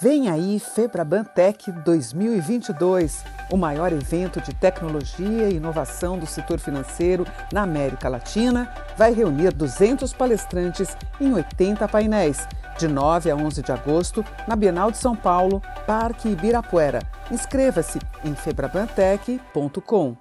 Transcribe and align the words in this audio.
Vem 0.00 0.28
aí 0.28 0.60
Febraban 0.60 1.24
Tech 1.24 1.72
2022, 1.72 3.24
o 3.50 3.56
maior 3.56 3.92
evento 3.92 4.40
de 4.40 4.54
tecnologia 4.54 5.48
e 5.48 5.56
inovação 5.56 6.16
do 6.16 6.24
setor 6.24 6.60
financeiro 6.60 7.24
na 7.52 7.62
América 7.62 8.08
Latina, 8.08 8.72
vai 8.96 9.12
reunir 9.12 9.52
200 9.52 10.12
palestrantes 10.12 10.96
em 11.20 11.32
80 11.32 11.88
painéis, 11.88 12.46
de 12.78 12.86
9 12.86 13.28
a 13.28 13.34
11 13.34 13.60
de 13.60 13.72
agosto, 13.72 14.24
na 14.46 14.54
Bienal 14.54 14.92
de 14.92 14.98
São 14.98 15.16
Paulo, 15.16 15.60
Parque 15.84 16.28
Ibirapuera. 16.28 17.00
Inscreva-se 17.28 17.98
em 18.24 18.36
febrabantech.com. 18.36 20.10
Ou 20.10 20.16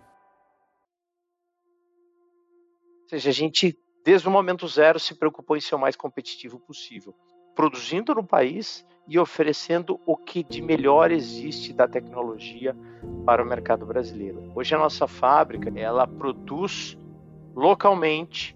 seja, 3.12 3.30
a 3.30 3.34
gente, 3.34 3.78
desde 4.04 4.28
o 4.28 4.32
momento 4.32 4.68
zero, 4.68 5.00
se 5.00 5.14
preocupou 5.14 5.55
em 5.55 5.62
ser 5.62 5.75
o 5.75 5.80
mais 5.80 5.96
competitivo 5.96 6.59
possível, 6.59 7.14
produzindo 7.55 8.16
no 8.16 8.25
país 8.25 8.84
e 9.08 9.18
oferecendo 9.18 10.00
o 10.05 10.18
que 10.18 10.44
de 10.44 10.62
melhor 10.62 11.12
existe 11.12 11.72
da 11.72 11.88
tecnologia 11.88 12.76
para 13.26 13.41
o 13.41 13.45
mercado 13.45 13.86
brasileiro. 13.86 14.52
Hoje 14.54 14.76
a 14.76 14.77
nossa 14.77 15.08
fábrica, 15.08 15.72
ela 15.80 16.05
produz 16.05 16.98
localmente 17.55 18.55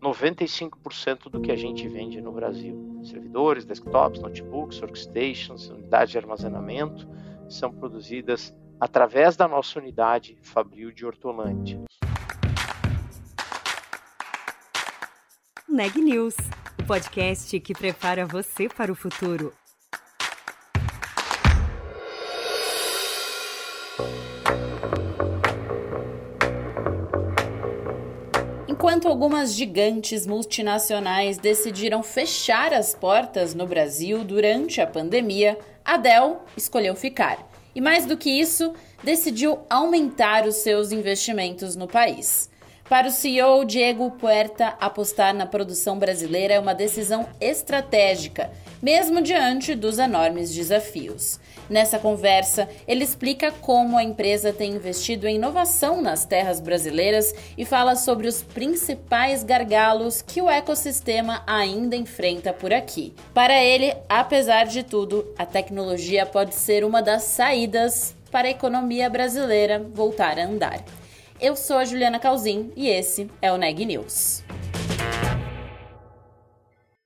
95% 0.00 1.30
do 1.30 1.40
que 1.40 1.52
a 1.52 1.56
gente 1.56 1.86
vende 1.88 2.20
no 2.20 2.32
Brasil. 2.32 3.00
Servidores, 3.04 3.64
desktops, 3.64 4.20
notebooks, 4.20 4.80
workstations, 4.80 5.68
unidades 5.68 6.10
de 6.10 6.18
armazenamento 6.18 7.08
são 7.48 7.72
produzidas 7.72 8.54
através 8.78 9.36
da 9.36 9.46
nossa 9.46 9.78
unidade 9.78 10.38
Fabril 10.42 10.90
de 10.90 11.04
Hortolândia. 11.04 11.82
Neg 15.68 16.00
News, 16.00 16.34
o 16.78 16.86
podcast 16.86 17.60
que 17.60 17.74
prepara 17.74 18.26
você 18.26 18.68
para 18.68 18.90
o 18.90 18.94
futuro. 18.94 19.52
Enquanto 28.90 29.06
algumas 29.06 29.54
gigantes 29.54 30.26
multinacionais 30.26 31.38
decidiram 31.38 32.02
fechar 32.02 32.74
as 32.74 32.92
portas 32.92 33.54
no 33.54 33.64
Brasil 33.64 34.24
durante 34.24 34.80
a 34.80 34.86
pandemia, 34.86 35.56
a 35.84 35.96
Dell 35.96 36.40
escolheu 36.56 36.96
ficar. 36.96 37.38
E 37.72 37.80
mais 37.80 38.04
do 38.04 38.16
que 38.16 38.28
isso, 38.28 38.74
decidiu 39.00 39.60
aumentar 39.70 40.44
os 40.44 40.56
seus 40.56 40.90
investimentos 40.90 41.76
no 41.76 41.86
país. 41.86 42.50
Para 42.88 43.06
o 43.06 43.12
CEO 43.12 43.64
Diego 43.64 44.10
Puerta, 44.10 44.74
apostar 44.80 45.32
na 45.32 45.46
produção 45.46 45.96
brasileira 45.96 46.54
é 46.54 46.58
uma 46.58 46.74
decisão 46.74 47.28
estratégica, 47.40 48.50
mesmo 48.82 49.20
diante 49.20 49.74
dos 49.74 49.98
enormes 49.98 50.54
desafios. 50.54 51.38
Nessa 51.68 51.98
conversa, 51.98 52.68
ele 52.86 53.04
explica 53.04 53.52
como 53.52 53.96
a 53.96 54.02
empresa 54.02 54.52
tem 54.52 54.72
investido 54.72 55.26
em 55.26 55.36
inovação 55.36 56.02
nas 56.02 56.24
terras 56.24 56.60
brasileiras 56.60 57.34
e 57.56 57.64
fala 57.64 57.94
sobre 57.94 58.26
os 58.26 58.42
principais 58.42 59.44
gargalos 59.44 60.20
que 60.22 60.42
o 60.42 60.50
ecossistema 60.50 61.42
ainda 61.46 61.94
enfrenta 61.94 62.52
por 62.52 62.72
aqui. 62.72 63.14
Para 63.32 63.62
ele, 63.62 63.94
apesar 64.08 64.64
de 64.66 64.82
tudo, 64.82 65.32
a 65.38 65.46
tecnologia 65.46 66.26
pode 66.26 66.54
ser 66.54 66.84
uma 66.84 67.00
das 67.00 67.22
saídas 67.22 68.14
para 68.30 68.48
a 68.48 68.50
economia 68.50 69.08
brasileira 69.10 69.78
voltar 69.92 70.38
a 70.38 70.44
andar. 70.44 70.82
Eu 71.40 71.56
sou 71.56 71.78
a 71.78 71.84
Juliana 71.84 72.18
Calzin 72.18 72.70
e 72.76 72.88
esse 72.88 73.30
é 73.40 73.50
o 73.52 73.56
Neg 73.56 73.84
News. 73.84 74.42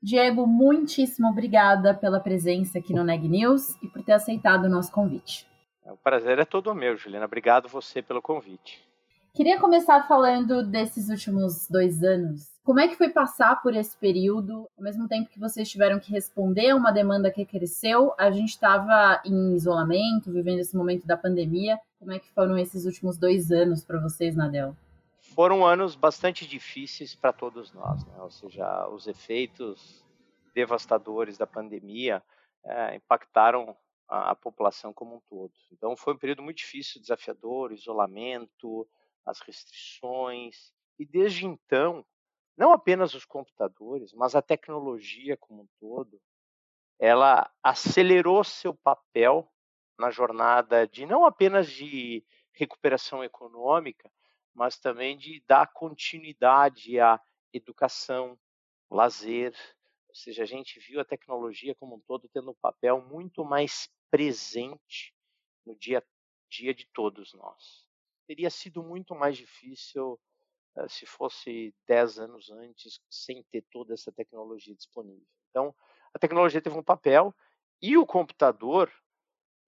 Diego, 0.05 0.47
muitíssimo 0.47 1.31
obrigada 1.31 1.95
pela 1.95 2.21
presença 2.21 2.79
aqui 2.79 2.93
no 2.93 3.03
Neg 3.03 3.27
News 3.27 3.75
e 3.83 3.89
por 3.89 4.03
ter 4.03 4.13
aceitado 4.13 4.67
o 4.67 4.69
nosso 4.69 4.93
convite. 4.93 5.47
O 5.87 5.97
prazer 5.97 6.39
é 6.39 6.45
todo 6.45 6.75
meu, 6.75 6.95
Juliana. 6.95 7.25
Obrigado 7.25 7.71
você 7.71 8.03
pelo 8.03 8.21
convite. 8.21 8.87
Queria 9.33 9.59
começar 9.59 10.07
falando 10.07 10.63
desses 10.63 11.09
últimos 11.09 11.67
dois 11.71 12.05
anos. 12.05 12.43
Como 12.63 12.81
é 12.81 12.87
que 12.87 12.97
foi 12.97 13.09
passar 13.09 13.63
por 13.63 13.75
esse 13.75 13.97
período, 13.97 14.69
ao 14.77 14.85
mesmo 14.85 15.09
tempo 15.09 15.31
que 15.31 15.41
vocês 15.41 15.71
tiveram 15.71 15.99
que 15.99 16.13
responder 16.13 16.69
a 16.69 16.77
uma 16.77 16.93
demanda 16.93 17.31
que 17.31 17.47
cresceu? 17.47 18.13
A 18.19 18.31
gente 18.31 18.51
estava 18.51 19.23
em 19.25 19.55
isolamento, 19.55 20.31
vivendo 20.31 20.59
esse 20.59 20.77
momento 20.77 21.07
da 21.07 21.17
pandemia. 21.17 21.79
Como 21.99 22.13
é 22.13 22.19
que 22.19 22.31
foram 22.35 22.59
esses 22.59 22.85
últimos 22.85 23.17
dois 23.17 23.51
anos 23.51 23.83
para 23.83 23.99
vocês, 23.99 24.37
Nadel? 24.37 24.77
Foram 25.33 25.67
anos 25.67 25.97
bastante 25.97 26.47
difíceis 26.47 27.15
para 27.15 27.33
todos 27.33 27.73
nós, 27.73 28.05
né? 28.07 28.21
ou 28.21 28.31
seja, 28.31 28.89
os 28.89 29.07
efeitos 29.07 30.05
devastadores 30.55 31.37
da 31.37 31.47
pandemia 31.47 32.23
é, 32.65 32.97
impactaram 32.97 33.77
a, 34.09 34.31
a, 34.31 34.35
população 34.35 34.93
como 34.93 35.17
um 35.17 35.21
todo. 35.29 35.53
Então, 35.73 35.97
foi 35.97 36.15
um 36.15 36.19
período 36.19 36.43
muito 36.43 36.59
difícil, 36.59 37.01
desafiador, 37.01 37.73
isolamento, 37.73 38.89
as 39.27 39.41
restrições, 39.41 40.73
e 40.99 41.05
desde 41.05 41.47
então, 41.47 42.05
não 42.57 42.73
apenas 42.73 43.15
os 43.15 43.25
computadores, 43.25 44.13
mas 44.13 44.37
a 44.37 44.43
tecnologia 44.43 45.37
como 45.37 45.63
um 45.63 45.69
todo, 45.81 46.21
ela 46.99 47.51
acelerou 47.63 48.45
seu 48.45 48.73
papel 48.73 49.51
na 49.99 50.11
jornada 50.11 50.87
de 50.87 51.07
não 51.07 51.25
apenas 51.25 51.69
de 51.71 52.25
recuperação 52.53 53.25
econômica, 53.25 54.11
mas 54.55 54.79
também 54.79 55.17
de 55.17 55.43
dar 55.47 55.67
continuidade 55.73 56.99
à 57.01 57.21
educação, 57.53 58.39
lazer, 58.91 59.55
ou 60.09 60.15
seja, 60.15 60.45
a 60.45 60.47
gente 60.47 60.79
viu 60.79 61.01
a 61.01 61.05
tecnologia 61.05 61.75
como 61.75 61.97
um 61.97 62.01
todo 62.01 62.29
tendo 62.29 62.51
um 62.53 62.55
papel 62.55 63.03
muito 63.03 63.45
mais 63.45 63.91
presente 64.11 65.13
no 65.67 65.75
dia 65.75 65.99
a 65.99 66.03
dia 66.49 66.73
de 66.73 66.87
todos 66.87 67.35
nós. 67.35 67.85
Teria 68.27 68.49
sido 68.49 68.83
muito 68.83 69.15
mais 69.15 69.37
difícil 69.37 70.21
uh, 70.77 70.89
se 70.89 71.05
fosse 71.05 71.75
10 71.89 72.21
anos 72.21 72.51
antes, 72.51 73.01
sem 73.11 73.43
ter 73.51 73.63
toda 73.73 73.93
essa 73.93 74.13
tecnologia 74.13 74.75
disponível. 74.75 75.27
Então, 75.51 75.75
a 76.13 76.19
tecnologia 76.19 76.63
teve 76.63 76.79
um 76.79 76.83
papel 76.83 77.35
e 77.83 77.97
o 77.97 78.07
computador 78.07 78.93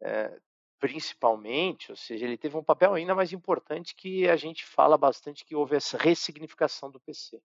é, 0.00 0.41
principalmente, 0.86 1.91
ou 1.91 1.97
seja, 1.97 2.24
ele 2.24 2.38
teve 2.38 2.56
um 2.56 2.62
papel 2.62 2.94
ainda 2.94 3.12
mais 3.12 3.32
importante 3.32 3.94
que 3.97 4.28
a 4.28 4.36
gente 4.36 4.64
fala 4.64 4.97
bastante 4.97 5.44
que 5.44 5.56
houve 5.56 5.74
essa 5.74 5.98
ressignificação 5.98 6.91
do 6.91 7.00
PC. 7.00 7.42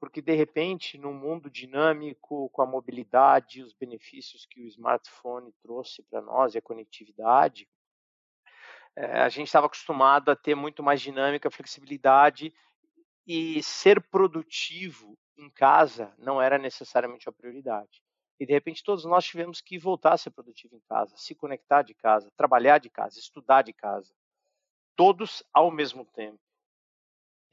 Porque, 0.00 0.22
de 0.22 0.34
repente, 0.34 0.96
num 0.96 1.12
mundo 1.12 1.50
dinâmico, 1.50 2.48
com 2.50 2.62
a 2.62 2.66
mobilidade, 2.66 3.62
os 3.62 3.74
benefícios 3.74 4.46
que 4.46 4.62
o 4.62 4.66
smartphone 4.66 5.52
trouxe 5.62 6.02
para 6.04 6.22
nós 6.22 6.54
e 6.54 6.58
a 6.58 6.62
conectividade, 6.62 7.68
é, 8.96 9.20
a 9.20 9.28
gente 9.28 9.46
estava 9.46 9.66
acostumado 9.66 10.30
a 10.30 10.36
ter 10.36 10.54
muito 10.54 10.82
mais 10.82 11.02
dinâmica, 11.02 11.50
flexibilidade 11.50 12.50
e 13.26 13.62
ser 13.62 14.00
produtivo 14.00 15.18
em 15.36 15.50
casa 15.50 16.14
não 16.16 16.40
era 16.40 16.56
necessariamente 16.56 17.28
a 17.28 17.32
prioridade. 17.32 18.02
E 18.38 18.46
de 18.46 18.52
repente 18.52 18.82
todos 18.82 19.04
nós 19.04 19.24
tivemos 19.24 19.60
que 19.60 19.78
voltar 19.78 20.14
a 20.14 20.18
ser 20.18 20.30
produtivo 20.30 20.76
em 20.76 20.80
casa, 20.80 21.16
se 21.16 21.34
conectar 21.34 21.82
de 21.82 21.94
casa, 21.94 22.30
trabalhar 22.36 22.78
de 22.78 22.90
casa, 22.90 23.18
estudar 23.18 23.62
de 23.62 23.72
casa. 23.72 24.14
Todos 24.96 25.42
ao 25.52 25.70
mesmo 25.70 26.04
tempo. 26.04 26.40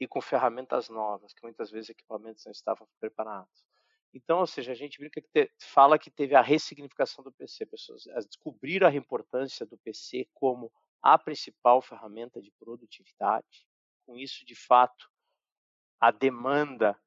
E 0.00 0.06
com 0.06 0.20
ferramentas 0.20 0.88
novas, 0.88 1.32
que 1.32 1.42
muitas 1.42 1.70
vezes 1.70 1.90
equipamentos 1.90 2.44
não 2.44 2.52
estavam 2.52 2.88
preparados. 2.98 3.64
Então, 4.14 4.40
ou 4.40 4.46
seja, 4.46 4.72
a 4.72 4.74
gente 4.74 4.98
brinca 4.98 5.20
que 5.20 5.28
te, 5.28 5.50
fala 5.58 5.98
que 5.98 6.10
teve 6.10 6.34
a 6.34 6.42
ressignificação 6.42 7.24
do 7.24 7.32
PC. 7.32 7.64
Pessoas 7.66 8.04
descobriram 8.26 8.88
a 8.88 8.94
importância 8.94 9.64
do 9.64 9.78
PC 9.78 10.28
como 10.34 10.70
a 11.00 11.18
principal 11.18 11.80
ferramenta 11.80 12.40
de 12.40 12.50
produtividade. 12.52 13.66
Com 14.04 14.18
isso, 14.18 14.44
de 14.44 14.54
fato, 14.54 15.10
a 15.98 16.10
demanda 16.10 17.00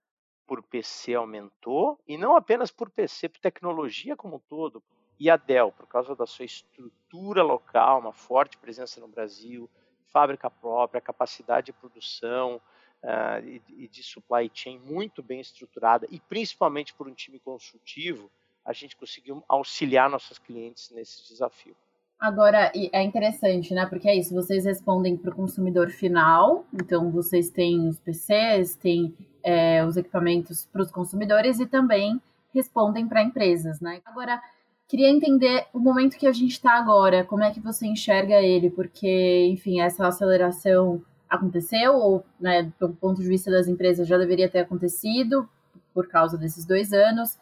por 0.48 0.62
PC 0.64 1.14
aumentou, 1.16 2.00
e 2.08 2.18
não 2.18 2.36
apenas 2.36 2.72
por 2.72 2.90
PC, 2.90 3.30
por 3.30 3.40
tecnologia 3.40 4.16
como 4.16 4.38
um 4.38 4.40
todo. 4.40 4.82
E 5.20 5.30
a 5.30 5.38
Dell, 5.38 5.72
por 5.72 5.88
causa 5.88 6.16
da 6.16 6.26
sua 6.26 6.46
estrutura 6.46 7.42
local, 7.42 8.00
uma 8.00 8.14
forte 8.14 8.58
presença 8.58 9.00
no 9.00 9.08
Brasil, 9.08 9.70
fábrica 10.08 10.50
própria, 10.50 11.02
capacidade 11.02 11.68
de 11.68 11.74
produção 11.74 12.62
uh, 13.04 13.46
e, 13.46 13.62
e 13.84 13.88
de 13.88 14.04
supply 14.04 14.50
chain 14.54 14.80
muito 14.80 15.24
bem 15.24 15.40
estruturada, 15.40 16.08
e 16.10 16.20
principalmente 16.20 16.94
por 16.94 17.08
um 17.08 17.14
time 17.14 17.40
consultivo, 17.40 18.30
a 18.64 18.74
gente 18.74 18.96
conseguiu 18.96 19.44
auxiliar 19.48 20.10
nossos 20.10 20.40
clientes 20.40 20.90
nesse 20.92 21.28
desafio. 21.28 21.76
Agora, 22.20 22.72
é 22.74 23.04
interessante, 23.04 23.74
né? 23.74 23.86
Porque 23.86 24.08
é 24.08 24.16
isso, 24.16 24.34
vocês 24.34 24.66
respondem 24.66 25.18
para 25.18 25.32
o 25.32 25.36
consumidor 25.36 25.90
final, 25.90 26.66
então 26.74 27.12
vocês 27.12 27.50
têm 27.50 27.88
os 27.88 28.00
PCs, 28.00 28.76
têm 28.76 29.14
é, 29.46 29.86
os 29.86 29.96
equipamentos 29.96 30.68
para 30.74 30.82
os 30.82 30.92
consumidores 30.92 31.60
e 31.60 31.68
também 31.68 32.20
respondem 32.52 33.08
para 33.08 33.22
empresas, 33.22 33.80
né? 33.80 34.02
Agora, 34.04 34.42
queria 34.88 35.10
entender 35.10 35.68
o 35.72 35.80
momento 35.80 36.18
que 36.18 36.26
a 36.26 36.32
gente 36.32 36.54
está 36.54 36.74
agora, 36.74 37.24
como 37.24 37.44
é 37.44 37.52
que 37.52 37.60
você 37.60 37.86
enxerga 37.86 38.42
ele, 38.42 38.72
porque, 38.72 39.48
enfim, 39.52 39.82
essa 39.82 40.08
aceleração 40.08 41.02
aconteceu, 41.30 41.94
ou, 41.94 42.26
né, 42.40 42.72
do 42.80 42.90
ponto 42.90 43.22
de 43.22 43.28
vista 43.28 43.52
das 43.52 43.68
empresas, 43.68 44.08
já 44.08 44.18
deveria 44.18 44.50
ter 44.50 44.60
acontecido 44.60 45.48
por 45.94 46.08
causa 46.08 46.38
desses 46.38 46.66
dois 46.66 46.92
anos, 46.92 47.38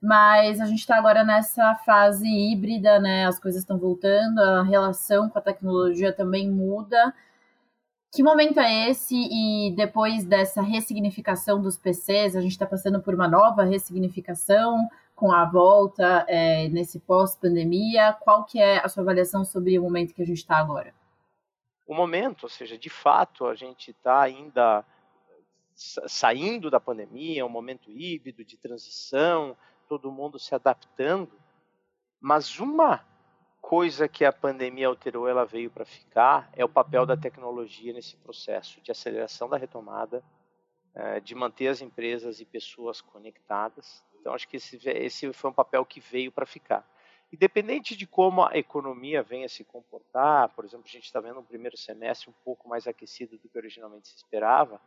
mas 0.00 0.60
a 0.60 0.66
gente 0.66 0.78
está 0.78 0.96
agora 0.96 1.24
nessa 1.24 1.74
fase 1.84 2.26
híbrida, 2.28 3.00
né? 3.00 3.26
As 3.26 3.40
coisas 3.40 3.62
estão 3.62 3.78
voltando, 3.78 4.38
a 4.38 4.62
relação 4.62 5.28
com 5.28 5.38
a 5.38 5.42
tecnologia 5.42 6.12
também 6.12 6.48
muda. 6.48 7.12
Que 8.18 8.22
momento 8.24 8.58
é 8.58 8.90
esse? 8.90 9.14
E 9.14 9.70
depois 9.76 10.24
dessa 10.24 10.60
ressignificação 10.60 11.62
dos 11.62 11.78
PCs, 11.78 12.34
a 12.34 12.40
gente 12.40 12.50
está 12.50 12.66
passando 12.66 13.00
por 13.00 13.14
uma 13.14 13.28
nova 13.28 13.62
ressignificação 13.62 14.88
com 15.14 15.30
a 15.30 15.44
volta 15.44 16.24
é, 16.26 16.68
nesse 16.68 16.98
pós-pandemia. 16.98 18.12
Qual 18.14 18.44
que 18.44 18.58
é 18.58 18.84
a 18.84 18.88
sua 18.88 19.04
avaliação 19.04 19.44
sobre 19.44 19.78
o 19.78 19.82
momento 19.84 20.12
que 20.12 20.20
a 20.20 20.26
gente 20.26 20.38
está 20.38 20.56
agora? 20.56 20.92
O 21.86 21.94
momento, 21.94 22.42
ou 22.42 22.48
seja, 22.48 22.76
de 22.76 22.90
fato, 22.90 23.46
a 23.46 23.54
gente 23.54 23.92
está 23.92 24.20
ainda 24.20 24.84
saindo 25.76 26.72
da 26.72 26.80
pandemia, 26.80 27.42
é 27.42 27.44
um 27.44 27.48
momento 27.48 27.88
híbrido 27.88 28.44
de 28.44 28.56
transição, 28.56 29.56
todo 29.88 30.10
mundo 30.10 30.40
se 30.40 30.52
adaptando. 30.56 31.38
Mas 32.20 32.58
uma 32.58 33.00
coisa 33.68 34.08
que 34.08 34.24
a 34.24 34.32
pandemia 34.32 34.86
alterou, 34.86 35.28
ela 35.28 35.44
veio 35.44 35.70
para 35.70 35.84
ficar, 35.84 36.50
é 36.56 36.64
o 36.64 36.68
papel 36.70 37.04
da 37.04 37.18
tecnologia 37.18 37.92
nesse 37.92 38.16
processo 38.16 38.80
de 38.80 38.90
aceleração 38.90 39.46
da 39.46 39.58
retomada, 39.58 40.24
é, 40.94 41.20
de 41.20 41.34
manter 41.34 41.68
as 41.68 41.82
empresas 41.82 42.40
e 42.40 42.46
pessoas 42.46 43.02
conectadas. 43.02 44.02
Então, 44.18 44.32
acho 44.32 44.48
que 44.48 44.56
esse, 44.56 44.80
esse 44.88 45.30
foi 45.34 45.50
um 45.50 45.52
papel 45.52 45.84
que 45.84 46.00
veio 46.00 46.32
para 46.32 46.46
ficar. 46.46 46.82
Independente 47.30 47.94
de 47.94 48.06
como 48.06 48.42
a 48.42 48.56
economia 48.56 49.22
venha 49.22 49.50
se 49.50 49.62
comportar, 49.64 50.48
por 50.54 50.64
exemplo, 50.64 50.86
a 50.86 50.90
gente 50.90 51.04
está 51.04 51.20
vendo 51.20 51.40
um 51.40 51.44
primeiro 51.44 51.76
semestre 51.76 52.30
um 52.30 52.34
pouco 52.42 52.66
mais 52.66 52.86
aquecido 52.86 53.36
do 53.36 53.50
que 53.50 53.58
originalmente 53.58 54.08
se 54.08 54.16
esperava, 54.16 54.80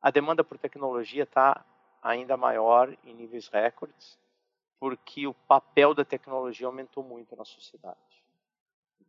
a 0.00 0.12
demanda 0.12 0.44
por 0.44 0.58
tecnologia 0.58 1.24
está 1.24 1.66
ainda 2.00 2.36
maior 2.36 2.96
em 3.02 3.16
níveis 3.16 3.48
recordes, 3.48 4.16
porque 4.78 5.26
o 5.26 5.34
papel 5.34 5.92
da 5.92 6.04
tecnologia 6.04 6.68
aumentou 6.68 7.02
muito 7.02 7.34
na 7.34 7.44
sociedade. 7.44 8.11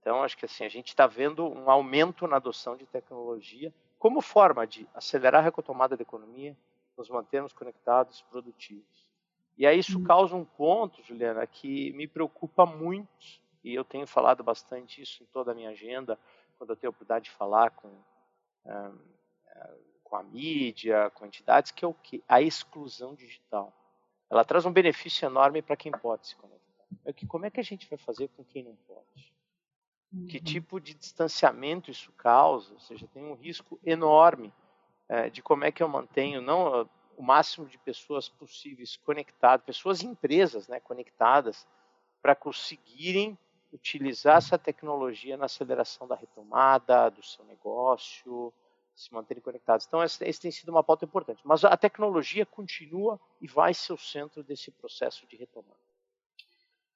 Então, 0.04 0.22
acho 0.22 0.38
que 0.38 0.44
assim, 0.44 0.66
a 0.66 0.70
gente 0.70 0.90
está 0.90 1.08
vendo 1.08 1.48
um 1.48 1.72
aumento 1.72 2.28
na 2.28 2.36
adoção 2.36 2.76
de 2.76 2.86
tecnologia 2.86 3.74
como 3.98 4.20
forma 4.20 4.68
de 4.68 4.86
acelerar 4.94 5.40
a 5.40 5.46
retomada 5.46 5.96
da 5.96 6.02
economia, 6.02 6.58
nos 6.98 7.10
mantermos 7.10 7.54
conectados, 7.54 8.22
produtivos. 8.24 9.08
E 9.58 9.66
aí 9.66 9.80
isso 9.80 9.98
uhum. 9.98 10.04
causa 10.04 10.36
um 10.36 10.44
ponto, 10.44 11.02
Juliana, 11.04 11.48
que 11.48 11.94
me 11.94 12.06
preocupa 12.06 12.66
muito, 12.66 13.08
e 13.64 13.74
eu 13.74 13.86
tenho 13.86 14.06
falado 14.06 14.44
bastante 14.44 15.02
isso 15.02 15.24
em 15.24 15.26
toda 15.28 15.54
a 15.54 15.56
minha 15.56 15.70
agenda, 15.70 16.20
quando 16.58 16.72
eu 16.72 16.76
tenho 16.76 16.90
a 16.90 16.92
oportunidade 16.92 17.26
de 17.26 17.32
falar 17.32 17.70
com, 17.72 17.88
um, 18.66 19.00
com 20.04 20.18
a 20.18 20.24
mídia, 20.24 21.10
com 21.12 21.26
entidades, 21.26 21.72
que 21.72 21.86
é 21.86 21.88
o 21.88 21.94
que? 21.94 22.22
A 22.28 22.42
exclusão 22.42 23.16
digital. 23.16 23.72
Ela 24.30 24.44
traz 24.44 24.66
um 24.66 24.74
benefício 24.74 25.26
enorme 25.26 25.62
para 25.62 25.78
quem 25.78 25.94
pode 25.94 26.28
se 26.28 26.36
conectar. 26.36 26.62
É 27.06 27.14
que 27.14 27.26
como 27.26 27.46
é 27.46 27.50
que 27.50 27.62
a 27.62 27.64
gente 27.64 27.88
vai 27.90 27.98
fazer 27.98 28.28
com 28.36 28.44
quem 28.44 28.64
não 28.64 28.76
pode? 28.86 29.33
Que 30.28 30.38
uhum. 30.38 30.44
tipo 30.44 30.80
de 30.80 30.94
distanciamento 30.94 31.90
isso 31.90 32.12
causa, 32.12 32.74
ou 32.74 32.80
seja, 32.80 33.08
tem 33.08 33.24
um 33.24 33.34
risco 33.34 33.80
enorme 33.84 34.54
é, 35.10 35.30
de 35.30 35.42
como 35.42 35.64
é 35.64 35.72
que 35.72 35.82
eu 35.82 35.88
mantenho 35.88 36.42
não 36.42 36.88
o 37.18 37.24
máximo 37.24 37.68
de 37.68 37.78
pessoas 37.78 38.30
possíveis 38.30 38.96
conectadas, 38.98 39.66
pessoas 39.66 40.02
e 40.02 40.08
empresas 40.08 40.68
né, 40.68 40.80
conectadas, 40.80 41.68
para 42.22 42.36
conseguirem 42.36 43.38
utilizar 43.72 44.38
essa 44.38 44.58
tecnologia 44.58 45.36
na 45.36 45.46
aceleração 45.46 46.08
da 46.08 46.16
retomada 46.16 47.10
do 47.10 47.22
seu 47.22 47.44
negócio, 47.46 48.54
se 48.96 49.14
manterem 49.14 49.42
conectados. 49.42 49.86
Então, 49.86 50.04
esse 50.04 50.40
tem 50.40 50.52
sido 50.52 50.70
uma 50.70 50.84
pauta 50.84 51.06
importante. 51.06 51.42
Mas 51.44 51.64
a 51.66 51.76
tecnologia 51.76 52.46
continua 52.46 53.20
e 53.42 53.48
vai 53.48 53.74
ser 53.74 53.94
o 53.94 53.98
centro 53.98 54.44
desse 54.44 54.72
processo 54.72 55.26
de 55.28 55.36
retomada 55.36 55.93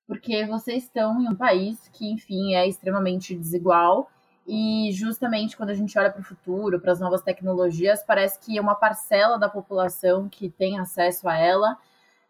porque 0.07 0.45
vocês 0.45 0.83
estão 0.83 1.21
em 1.21 1.27
um 1.27 1.35
país 1.35 1.89
que, 1.91 2.09
enfim, 2.09 2.55
é 2.55 2.65
extremamente 2.67 3.35
desigual. 3.35 4.09
E 4.47 4.89
justamente 4.93 5.57
quando 5.57 5.71
a 5.71 5.73
gente 5.73 5.99
olha 5.99 6.09
para 6.09 6.21
o 6.21 6.23
futuro, 6.23 6.79
para 6.79 6.93
as 6.93 7.01
novas 7.01 7.21
tecnologias, 7.21 8.01
parece 8.01 8.39
que 8.39 8.57
é 8.57 8.61
uma 8.61 8.75
parcela 8.75 9.37
da 9.37 9.49
população 9.49 10.29
que 10.29 10.49
tem 10.49 10.79
acesso 10.79 11.27
a 11.27 11.37
ela. 11.37 11.77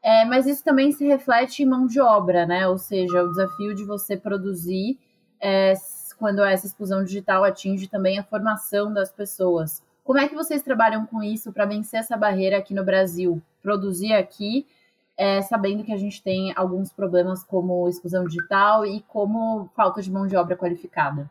É, 0.01 0.25
mas 0.25 0.47
isso 0.47 0.63
também 0.63 0.91
se 0.91 1.06
reflete 1.06 1.62
em 1.62 1.68
mão 1.68 1.85
de 1.85 2.00
obra, 2.00 2.45
né? 2.47 2.68
Ou 2.68 2.79
seja, 2.79 3.24
o 3.24 3.29
desafio 3.29 3.75
de 3.75 3.83
você 3.83 4.18
produzir 4.18 4.97
é, 5.39 5.74
quando 6.18 6.44
essa 6.44 6.65
exclusão 6.65 7.03
digital 7.03 7.44
atinge 7.44 7.88
também 7.88 8.18
a 8.18 8.24
formação 8.24 8.91
das 8.91 9.12
pessoas. 9.12 9.83
Como 10.03 10.18
é 10.18 10.27
que 10.27 10.33
vocês 10.33 10.63
trabalham 10.63 11.06
com 11.06 11.21
isso 11.21 11.51
para 11.51 11.65
vencer 11.65 12.00
essa 12.00 12.18
barreira 12.18 12.57
aqui 12.57 12.74
no 12.74 12.83
Brasil? 12.83 13.41
Produzir 13.62 14.13
aqui 14.13 14.65
é, 15.17 15.41
sabendo 15.41 15.83
que 15.83 15.91
a 15.91 15.97
gente 15.97 16.21
tem 16.21 16.53
alguns 16.55 16.93
problemas 16.93 17.43
como 17.43 17.89
exclusão 17.89 18.23
digital 18.25 18.85
e 18.85 19.01
como 19.01 19.67
falta 19.75 20.01
de 20.01 20.11
mão 20.11 20.27
de 20.27 20.37
obra 20.37 20.55
qualificada? 20.55 21.29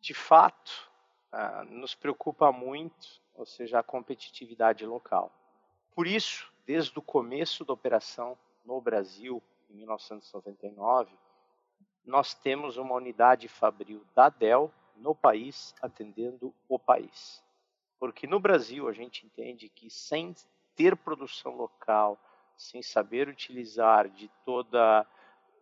De 0.00 0.14
fato, 0.14 0.88
uh, 1.32 1.64
nos 1.64 1.94
preocupa 1.94 2.52
muito, 2.52 3.20
ou 3.34 3.44
seja, 3.44 3.80
a 3.80 3.82
competitividade 3.82 4.86
local. 4.86 5.32
Por 5.94 6.06
isso, 6.06 6.52
desde 6.64 6.96
o 6.98 7.02
começo 7.02 7.64
da 7.64 7.72
operação 7.72 8.38
no 8.64 8.80
Brasil, 8.80 9.42
em 9.68 9.74
1999, 9.74 11.10
nós 12.04 12.34
temos 12.34 12.76
uma 12.76 12.94
unidade 12.94 13.48
fabril 13.48 14.04
da 14.14 14.28
Dell 14.28 14.70
no 14.96 15.14
país, 15.14 15.74
atendendo 15.82 16.54
o 16.68 16.78
país. 16.78 17.42
Porque 17.98 18.26
no 18.26 18.38
Brasil 18.38 18.88
a 18.88 18.92
gente 18.92 19.24
entende 19.26 19.68
que 19.68 19.90
sem 19.90 20.34
ter 20.76 20.96
produção 20.96 21.56
local, 21.56 22.18
sem 22.56 22.82
saber 22.82 23.28
utilizar 23.28 24.08
de 24.08 24.30
todos 24.44 24.80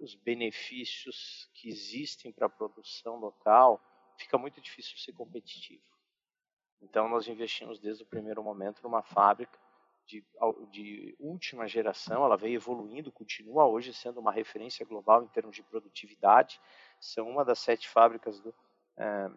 os 0.01 0.15
benefícios 0.15 1.49
que 1.55 1.69
existem 1.69 2.33
para 2.33 2.47
a 2.47 2.51
produção 2.51 3.17
local, 3.17 3.81
fica 4.17 4.37
muito 4.37 4.61
difícil 4.61 4.97
ser 4.99 5.13
competitivo. 5.13 5.83
Então, 6.81 7.09
nós 7.09 7.29
investimos 7.29 7.79
desde 7.79 8.03
o 8.03 8.07
primeiro 8.07 8.43
momento 8.43 8.83
numa 8.83 9.03
fábrica 9.03 9.59
de, 10.05 10.25
de, 10.71 11.15
última 11.19 11.69
geração, 11.69 12.25
ela 12.25 12.37
veio 12.37 12.57
evoluindo, 12.57 13.13
continua 13.13 13.67
hoje 13.67 13.95
sendo 13.95 14.19
uma 14.19 14.33
referência 14.33 14.85
global 14.85 15.23
em 15.23 15.29
termos 15.29 15.55
de 15.55 15.63
produtividade. 15.63 16.61
São 17.01 17.29
uma 17.29 17.45
das 17.45 17.61
sete 17.61 17.89
fábricas 17.89 18.41
do, 18.41 18.55
é, 18.97 19.31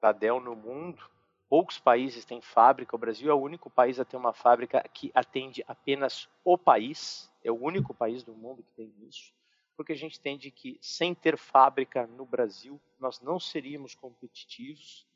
da 0.00 0.12
Dell 0.12 0.40
no 0.40 0.56
mundo 0.56 1.08
Poucos 1.48 1.78
países 1.78 2.26
têm 2.26 2.42
fábrica, 2.42 2.94
o 2.94 2.98
Brasil 2.98 3.30
é 3.30 3.34
o 3.34 3.40
único 3.40 3.70
país 3.70 3.98
a 3.98 4.04
ter 4.04 4.18
uma 4.18 4.34
fábrica 4.34 4.84
que 4.92 5.10
atende 5.14 5.64
apenas 5.66 6.28
o 6.44 6.58
país, 6.58 7.30
é 7.42 7.50
o 7.50 7.58
único 7.58 7.94
país 7.94 8.22
do 8.22 8.34
mundo 8.34 8.62
que 8.62 8.72
tem 8.72 8.92
isso, 9.08 9.32
porque 9.74 9.92
a 9.92 9.96
gente 9.96 10.18
entende 10.18 10.50
que 10.50 10.78
sem 10.82 11.14
ter 11.14 11.38
fábrica 11.38 12.06
no 12.06 12.26
Brasil, 12.26 12.78
nós 13.00 13.22
não 13.22 13.40
seríamos 13.40 13.94
competitivos 13.94 15.06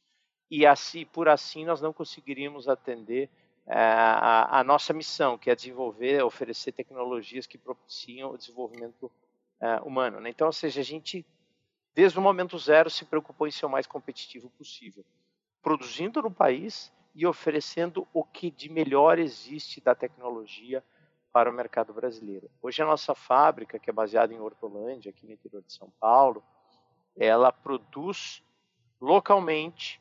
e 0.51 0.65
assim, 0.65 1.05
por 1.05 1.29
assim 1.29 1.67
nós 1.67 1.83
não 1.83 1.93
conseguiríamos 1.93 2.67
atender 2.67 3.29
é, 3.67 3.75
a, 3.77 4.61
a, 4.61 4.65
nossa 4.65 4.95
missão, 4.95 5.37
que 5.37 5.51
é 5.51 5.55
desenvolver, 5.55 6.25
oferecer 6.25 6.73
tecnologias 6.73 7.47
que 7.47 7.59
propiciam 7.59 8.31
o 8.31 8.39
desenvolvimento 8.39 9.13
é, 9.61 9.77
humano. 9.83 10.19
Né? 10.19 10.31
Então, 10.31 10.47
ou 10.47 10.53
seja, 10.53 10.81
a 10.81 10.85
gente, 10.85 11.27
desde 11.95 12.19
o 12.19 12.23
momento 12.23 12.59
zero, 12.59 12.89
se 12.89 13.05
preocupou 13.05 13.47
em 13.47 13.51
ser 13.51 13.67
o 13.67 13.71
mais 13.71 13.87
competitivo 13.87 14.49
possível 14.57 15.05
produzindo 15.63 16.21
no 16.21 16.31
país 16.31 16.93
e 17.15 17.27
oferecendo 17.27 18.07
o 18.13 18.25
que 18.25 18.51
de 18.51 18.69
melhor 18.69 19.19
existe 19.19 19.81
da 19.81 19.95
tecnologia 19.95 20.85
para 21.33 21.51
o 21.51 21.53
mercado 21.53 21.95
brasileiro. 21.95 22.51
Hoje 22.61 22.83
a 22.83 22.87
nossa 22.87 23.15
fábrica, 23.15 23.79
que 23.79 23.89
é 23.89 23.93
baseada 23.93 24.35
em 24.35 24.41
Hortolândia, 24.41 25.11
aqui 25.11 25.25
no 25.25 25.33
interior 25.33 25.63
de 25.63 25.73
São 25.73 25.91
Paulo, 25.99 26.43
ela 27.17 27.53
produz 27.53 28.43
localmente 29.01 30.01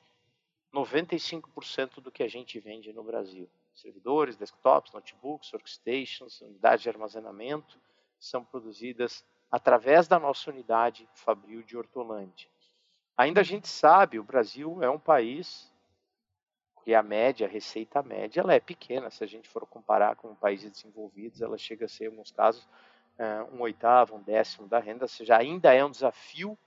95% 0.73 2.01
do 2.01 2.11
que 2.11 2.23
a 2.23 2.27
gente 2.27 2.59
vende 2.59 2.91
no 2.91 3.03
Brasil. 3.03 3.49
Servidores, 3.73 4.35
desktops, 4.35 4.93
notebooks, 4.93 5.51
workstations, 5.53 6.41
unidades 6.41 6.83
de 6.83 6.89
armazenamento 6.89 7.79
são 8.19 8.43
produzidas 8.43 9.25
através 9.49 10.07
da 10.07 10.19
nossa 10.19 10.49
unidade 10.49 11.07
Fabril 11.13 11.63
de 11.63 11.77
Hortolândia. 11.77 12.49
Ainda 13.21 13.41
a 13.41 13.43
gente 13.43 13.67
sabe, 13.67 14.17
o 14.17 14.23
Brasil 14.23 14.81
é 14.81 14.89
um 14.89 14.97
país 14.97 15.71
que 16.83 16.95
a 16.95 17.03
média, 17.03 17.45
a 17.45 17.49
receita 17.49 18.01
média, 18.01 18.41
ela 18.41 18.55
é 18.55 18.59
pequena. 18.59 19.11
Se 19.11 19.23
a 19.23 19.27
gente 19.27 19.47
for 19.47 19.63
comparar 19.67 20.15
com 20.15 20.33
países 20.33 20.71
desenvolvidos, 20.71 21.39
ela 21.39 21.55
chega 21.55 21.85
a 21.85 21.87
ser, 21.87 22.05
em 22.05 22.07
alguns 22.07 22.31
casos, 22.31 22.67
eh, 23.19 23.43
um 23.53 23.61
oitavo, 23.61 24.15
um 24.15 24.23
décimo 24.23 24.67
da 24.67 24.79
renda. 24.79 25.03
Ou 25.03 25.07
seja, 25.07 25.37
ainda 25.37 25.71
é 25.71 25.85
um 25.85 25.91
desafio 25.91 26.57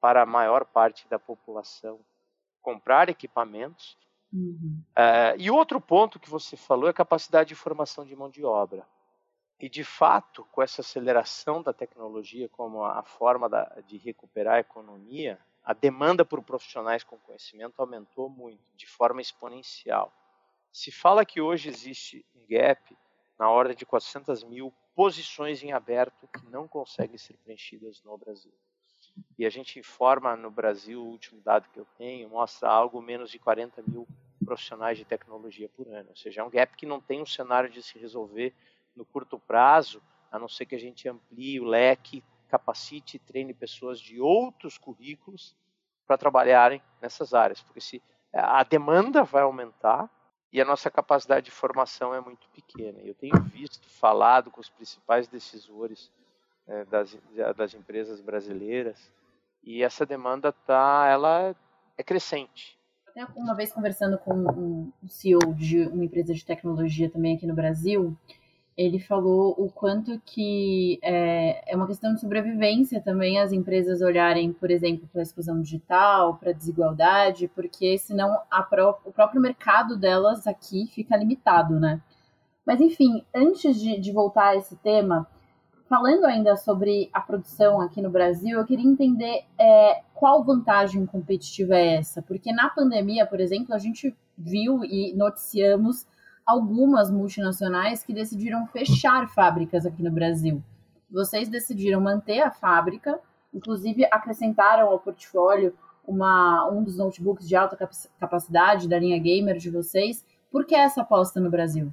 para 0.00 0.22
a 0.22 0.26
maior 0.26 0.64
parte 0.64 1.06
da 1.08 1.18
população 1.18 2.00
comprar 2.62 3.10
equipamentos. 3.10 3.94
Uhum. 4.32 4.82
Uh, 4.96 5.36
e 5.36 5.50
outro 5.50 5.78
ponto 5.78 6.18
que 6.18 6.30
você 6.30 6.56
falou 6.56 6.86
é 6.86 6.90
a 6.90 6.94
capacidade 6.94 7.50
de 7.50 7.54
formação 7.54 8.06
de 8.06 8.16
mão 8.16 8.30
de 8.30 8.44
obra. 8.44 8.86
E, 9.60 9.68
de 9.68 9.84
fato, 9.84 10.46
com 10.52 10.62
essa 10.62 10.80
aceleração 10.80 11.62
da 11.62 11.74
tecnologia 11.74 12.48
como 12.48 12.82
a 12.82 13.02
forma 13.02 13.46
da, 13.46 13.64
de 13.86 13.98
recuperar 13.98 14.54
a 14.54 14.60
economia, 14.60 15.38
a 15.68 15.74
demanda 15.74 16.24
por 16.24 16.42
profissionais 16.42 17.04
com 17.04 17.18
conhecimento 17.18 17.78
aumentou 17.78 18.30
muito, 18.30 18.64
de 18.74 18.86
forma 18.86 19.20
exponencial. 19.20 20.10
Se 20.72 20.90
fala 20.90 21.26
que 21.26 21.42
hoje 21.42 21.68
existe 21.68 22.24
um 22.34 22.40
gap 22.48 22.96
na 23.38 23.50
ordem 23.50 23.76
de 23.76 23.84
400 23.84 24.44
mil 24.44 24.72
posições 24.94 25.62
em 25.62 25.72
aberto 25.72 26.26
que 26.26 26.46
não 26.46 26.66
conseguem 26.66 27.18
ser 27.18 27.36
preenchidas 27.44 28.02
no 28.02 28.16
Brasil. 28.16 28.54
E 29.38 29.44
a 29.44 29.50
gente 29.50 29.78
informa 29.78 30.34
no 30.36 30.50
Brasil, 30.50 31.02
o 31.02 31.10
último 31.10 31.38
dado 31.42 31.68
que 31.68 31.78
eu 31.78 31.86
tenho, 31.98 32.30
mostra 32.30 32.70
algo 32.70 33.02
menos 33.02 33.30
de 33.30 33.38
40 33.38 33.82
mil 33.86 34.08
profissionais 34.42 34.96
de 34.96 35.04
tecnologia 35.04 35.68
por 35.76 35.86
ano. 35.88 36.08
Ou 36.08 36.16
seja, 36.16 36.40
é 36.40 36.44
um 36.44 36.48
gap 36.48 36.74
que 36.78 36.86
não 36.86 36.98
tem 36.98 37.20
um 37.20 37.26
cenário 37.26 37.68
de 37.68 37.82
se 37.82 37.98
resolver 37.98 38.54
no 38.96 39.04
curto 39.04 39.38
prazo, 39.38 40.02
a 40.32 40.38
não 40.38 40.48
ser 40.48 40.64
que 40.64 40.74
a 40.74 40.80
gente 40.80 41.06
amplie 41.06 41.60
o 41.60 41.64
leque, 41.64 42.24
capacite 42.48 43.16
e 43.16 43.20
treine 43.20 43.54
pessoas 43.54 44.00
de 44.00 44.20
outros 44.20 44.76
currículos 44.78 45.54
para 46.06 46.18
trabalharem 46.18 46.82
nessas 47.00 47.34
áreas. 47.34 47.62
Porque 47.62 47.80
se 47.80 48.02
a 48.32 48.62
demanda 48.64 49.22
vai 49.22 49.42
aumentar, 49.42 50.10
e 50.52 50.60
a 50.60 50.64
nossa 50.64 50.90
capacidade 50.90 51.46
de 51.46 51.50
formação 51.50 52.14
é 52.14 52.20
muito 52.20 52.48
pequena. 52.50 52.98
Eu 53.00 53.14
tenho 53.14 53.38
visto, 53.42 53.88
falado 53.88 54.50
com 54.50 54.60
os 54.60 54.70
principais 54.70 55.28
decisores 55.28 56.10
é, 56.66 56.84
das, 56.86 57.16
das 57.56 57.74
empresas 57.74 58.20
brasileiras 58.20 59.12
e 59.62 59.82
essa 59.82 60.06
demanda 60.06 60.52
tá, 60.52 61.06
ela 61.10 61.54
é 61.96 62.02
crescente. 62.02 62.78
Até 63.06 63.24
uma 63.36 63.54
vez 63.54 63.72
conversando 63.72 64.18
com 64.18 64.34
um 64.34 65.08
CEO 65.08 65.54
de 65.54 65.86
uma 65.88 66.04
empresa 66.04 66.32
de 66.32 66.44
tecnologia 66.44 67.10
também 67.10 67.36
aqui 67.36 67.46
no 67.46 67.54
Brasil, 67.54 68.16
ele 68.78 69.00
falou 69.00 69.56
o 69.58 69.68
quanto 69.68 70.20
que 70.24 71.00
é, 71.02 71.72
é 71.72 71.76
uma 71.76 71.88
questão 71.88 72.14
de 72.14 72.20
sobrevivência 72.20 73.00
também 73.00 73.40
as 73.40 73.50
empresas 73.50 74.00
olharem, 74.00 74.52
por 74.52 74.70
exemplo, 74.70 75.08
para 75.12 75.20
a 75.20 75.24
exclusão 75.24 75.60
digital, 75.60 76.36
para 76.36 76.50
a 76.50 76.54
desigualdade, 76.54 77.48
porque 77.48 77.98
senão 77.98 78.38
pró 78.70 79.00
o 79.04 79.10
próprio 79.10 79.40
mercado 79.40 79.96
delas 79.98 80.46
aqui 80.46 80.86
fica 80.86 81.16
limitado, 81.16 81.80
né? 81.80 82.00
Mas 82.64 82.80
enfim, 82.80 83.24
antes 83.34 83.80
de, 83.80 83.98
de 83.98 84.12
voltar 84.12 84.50
a 84.50 84.56
esse 84.56 84.76
tema, 84.76 85.26
falando 85.88 86.24
ainda 86.24 86.54
sobre 86.54 87.10
a 87.12 87.20
produção 87.20 87.80
aqui 87.80 88.00
no 88.00 88.10
Brasil, 88.10 88.60
eu 88.60 88.64
queria 88.64 88.88
entender 88.88 89.42
é, 89.58 90.02
qual 90.14 90.44
vantagem 90.44 91.04
competitiva 91.04 91.74
é 91.74 91.96
essa, 91.96 92.22
porque 92.22 92.52
na 92.52 92.70
pandemia, 92.70 93.26
por 93.26 93.40
exemplo, 93.40 93.74
a 93.74 93.78
gente 93.78 94.16
viu 94.36 94.84
e 94.84 95.12
noticiamos 95.16 96.06
algumas 96.48 97.10
multinacionais 97.10 98.02
que 98.02 98.14
decidiram 98.14 98.66
fechar 98.68 99.28
fábricas 99.28 99.84
aqui 99.84 100.02
no 100.02 100.10
Brasil. 100.10 100.62
Vocês 101.10 101.46
decidiram 101.46 102.00
manter 102.00 102.40
a 102.40 102.50
fábrica, 102.50 103.20
inclusive 103.52 104.06
acrescentaram 104.06 104.88
ao 104.88 104.98
portfólio 104.98 105.76
uma, 106.06 106.66
um 106.70 106.82
dos 106.82 106.96
notebooks 106.96 107.46
de 107.46 107.54
alta 107.54 107.76
capacidade 108.18 108.88
da 108.88 108.98
linha 108.98 109.18
gamer 109.18 109.58
de 109.58 109.68
vocês. 109.68 110.24
Por 110.50 110.64
que 110.64 110.74
essa 110.74 111.02
aposta 111.02 111.38
no 111.38 111.50
Brasil? 111.50 111.92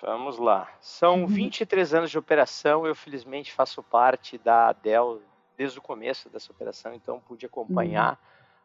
Vamos 0.00 0.38
lá. 0.38 0.66
São 0.80 1.26
23 1.26 1.92
uhum. 1.92 1.98
anos 1.98 2.10
de 2.10 2.18
operação. 2.18 2.86
Eu, 2.86 2.94
felizmente, 2.94 3.52
faço 3.52 3.82
parte 3.82 4.38
da 4.38 4.72
Dell 4.72 5.20
desde 5.58 5.78
o 5.78 5.82
começo 5.82 6.30
dessa 6.30 6.50
operação, 6.50 6.94
então 6.94 7.20
pude 7.20 7.44
acompanhar 7.44 8.12
uhum. 8.12 8.18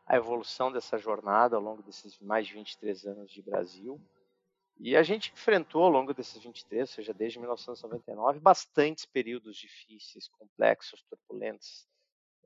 a 0.08 0.16
evolução 0.16 0.72
dessa 0.72 0.98
jornada 0.98 1.58
ao 1.58 1.62
longo 1.62 1.84
desses 1.84 2.18
mais 2.22 2.48
de 2.48 2.54
23 2.54 3.06
anos 3.06 3.30
de 3.30 3.42
Brasil. 3.42 4.00
E 4.80 4.96
a 4.96 5.04
gente 5.04 5.34
enfrentou 5.34 5.84
ao 5.84 5.90
longo 5.90 6.14
desses 6.14 6.42
23, 6.42 6.90
ou 6.90 6.96
seja, 6.96 7.14
desde 7.14 7.38
1999, 7.38 8.40
bastantes 8.40 9.06
períodos 9.06 9.58
difíceis, 9.58 10.30
complexos, 10.30 11.04
turbulentos, 11.04 11.86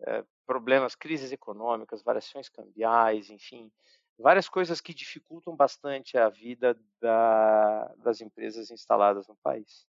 é, 0.01 0.25
problemas, 0.43 0.95
crises 0.95 1.31
econômicas, 1.31 2.01
variações 2.01 2.49
cambiais, 2.49 3.29
enfim, 3.29 3.71
várias 4.17 4.49
coisas 4.49 4.81
que 4.81 4.95
dificultam 4.95 5.55
bastante 5.55 6.17
a 6.17 6.27
vida 6.27 6.75
da, 6.99 7.85
das 7.97 8.19
empresas 8.19 8.71
instaladas 8.71 9.27
no 9.27 9.35
país. 9.35 9.85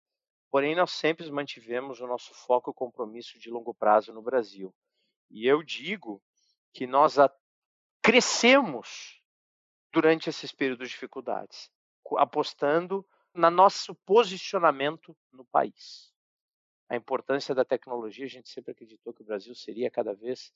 Porém, 0.50 0.74
nós 0.74 0.90
sempre 0.90 1.30
mantivemos 1.30 2.00
o 2.00 2.08
nosso 2.08 2.34
foco 2.34 2.72
e 2.72 2.74
compromisso 2.74 3.38
de 3.38 3.50
longo 3.50 3.72
prazo 3.72 4.12
no 4.12 4.20
Brasil. 4.20 4.74
E 5.30 5.46
eu 5.46 5.62
digo 5.62 6.20
que 6.72 6.88
nós 6.88 7.16
crescemos 8.02 9.22
durante 9.92 10.28
esses 10.28 10.50
períodos 10.50 10.88
de 10.88 10.94
dificuldades 10.94 11.70
apostando 12.18 13.06
no 13.34 13.50
nosso 13.50 13.94
posicionamento 13.94 15.16
no 15.32 15.44
país. 15.44 16.12
A 16.88 16.96
importância 16.96 17.54
da 17.54 17.64
tecnologia, 17.64 18.26
a 18.26 18.28
gente 18.28 18.50
sempre 18.50 18.72
acreditou 18.72 19.14
que 19.14 19.22
o 19.22 19.24
Brasil 19.24 19.54
seria 19.54 19.90
cada 19.90 20.12
vez 20.14 20.52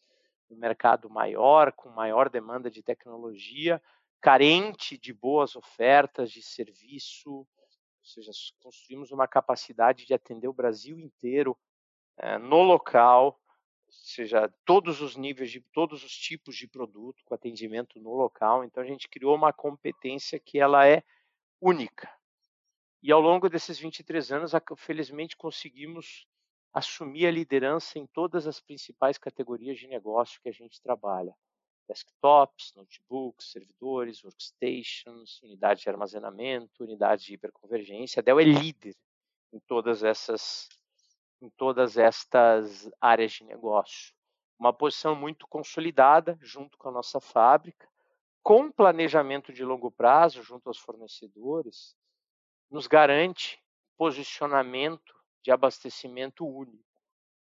um 0.51 0.57
mercado 0.57 1.09
maior, 1.09 1.73
com 1.73 1.89
maior 1.89 2.29
demanda 2.29 2.71
de 2.71 2.83
tecnologia, 2.83 3.83
carente 4.21 4.99
de 4.99 5.13
boas 5.13 5.57
ofertas 5.57 6.31
de 6.31 6.43
serviço, 6.43 7.31
ou 7.31 7.47
seja, 8.03 8.31
construímos 8.61 9.11
uma 9.11 9.27
capacidade 9.27 10.07
de 10.07 10.15
atender 10.15 10.49
o 10.49 10.53
Brasil 10.53 10.99
inteiro 10.99 11.57
é, 12.19 12.39
no 12.39 12.63
local, 12.63 13.41
ou 13.87 13.93
seja, 13.93 14.53
todos 14.65 15.01
os 15.01 15.17
níveis 15.17 15.51
de 15.51 15.61
todos 15.61 16.05
os 16.05 16.17
tipos 16.17 16.57
de 16.57 16.69
produto 16.69 17.23
com 17.25 17.35
atendimento 17.35 17.99
no 18.01 18.15
local. 18.15 18.65
Então 18.65 18.83
a 18.83 18.87
gente 18.87 19.09
criou 19.09 19.35
uma 19.35 19.53
competência 19.53 20.39
que 20.39 20.59
ela 20.59 20.87
é 20.87 21.03
única. 21.61 22.11
E 23.03 23.13
ao 23.13 23.21
longo 23.21 23.49
desses 23.49 23.79
23 23.79 24.33
anos, 24.33 24.53
felizmente 24.77 25.37
conseguimos 25.37 26.27
assumir 26.73 27.27
a 27.27 27.31
liderança 27.31 27.99
em 27.99 28.07
todas 28.07 28.47
as 28.47 28.61
principais 28.61 29.17
categorias 29.17 29.79
de 29.79 29.87
negócio 29.87 30.41
que 30.43 30.49
a 30.49 30.53
gente 30.53 30.81
trabalha. 30.81 31.35
Desktops, 31.89 32.75
notebooks, 32.75 33.53
servidores, 33.53 34.23
workstations, 34.25 35.41
unidades 35.43 35.83
de 35.83 35.89
armazenamento, 35.89 36.83
unidades 36.83 37.25
de 37.25 37.35
hiperconvergência. 37.35 38.21
A 38.21 38.23
Dell 38.23 38.41
é 38.41 38.45
líder 38.45 38.97
em 39.53 39.61
todas 39.61 40.03
essas 40.03 40.69
em 41.41 41.51
todas 41.51 41.97
estas 41.97 42.91
áreas 43.01 43.33
de 43.33 43.45
negócio. 43.45 44.15
Uma 44.59 44.73
posição 44.73 45.15
muito 45.15 45.47
consolidada 45.47 46.39
junto 46.41 46.79
com 46.79 46.89
a 46.89 46.93
nossa 46.93 47.21
fábrica 47.21 47.89
com 48.47 48.71
planejamento 48.71 49.53
de 49.53 49.65
longo 49.65 49.91
prazo 49.91 50.41
junto 50.41 50.69
aos 50.69 50.79
fornecedores, 50.79 51.97
nos 52.71 52.87
garante 52.87 53.61
posicionamento 53.99 55.12
de 55.43 55.50
abastecimento 55.50 56.47
único. 56.47 57.03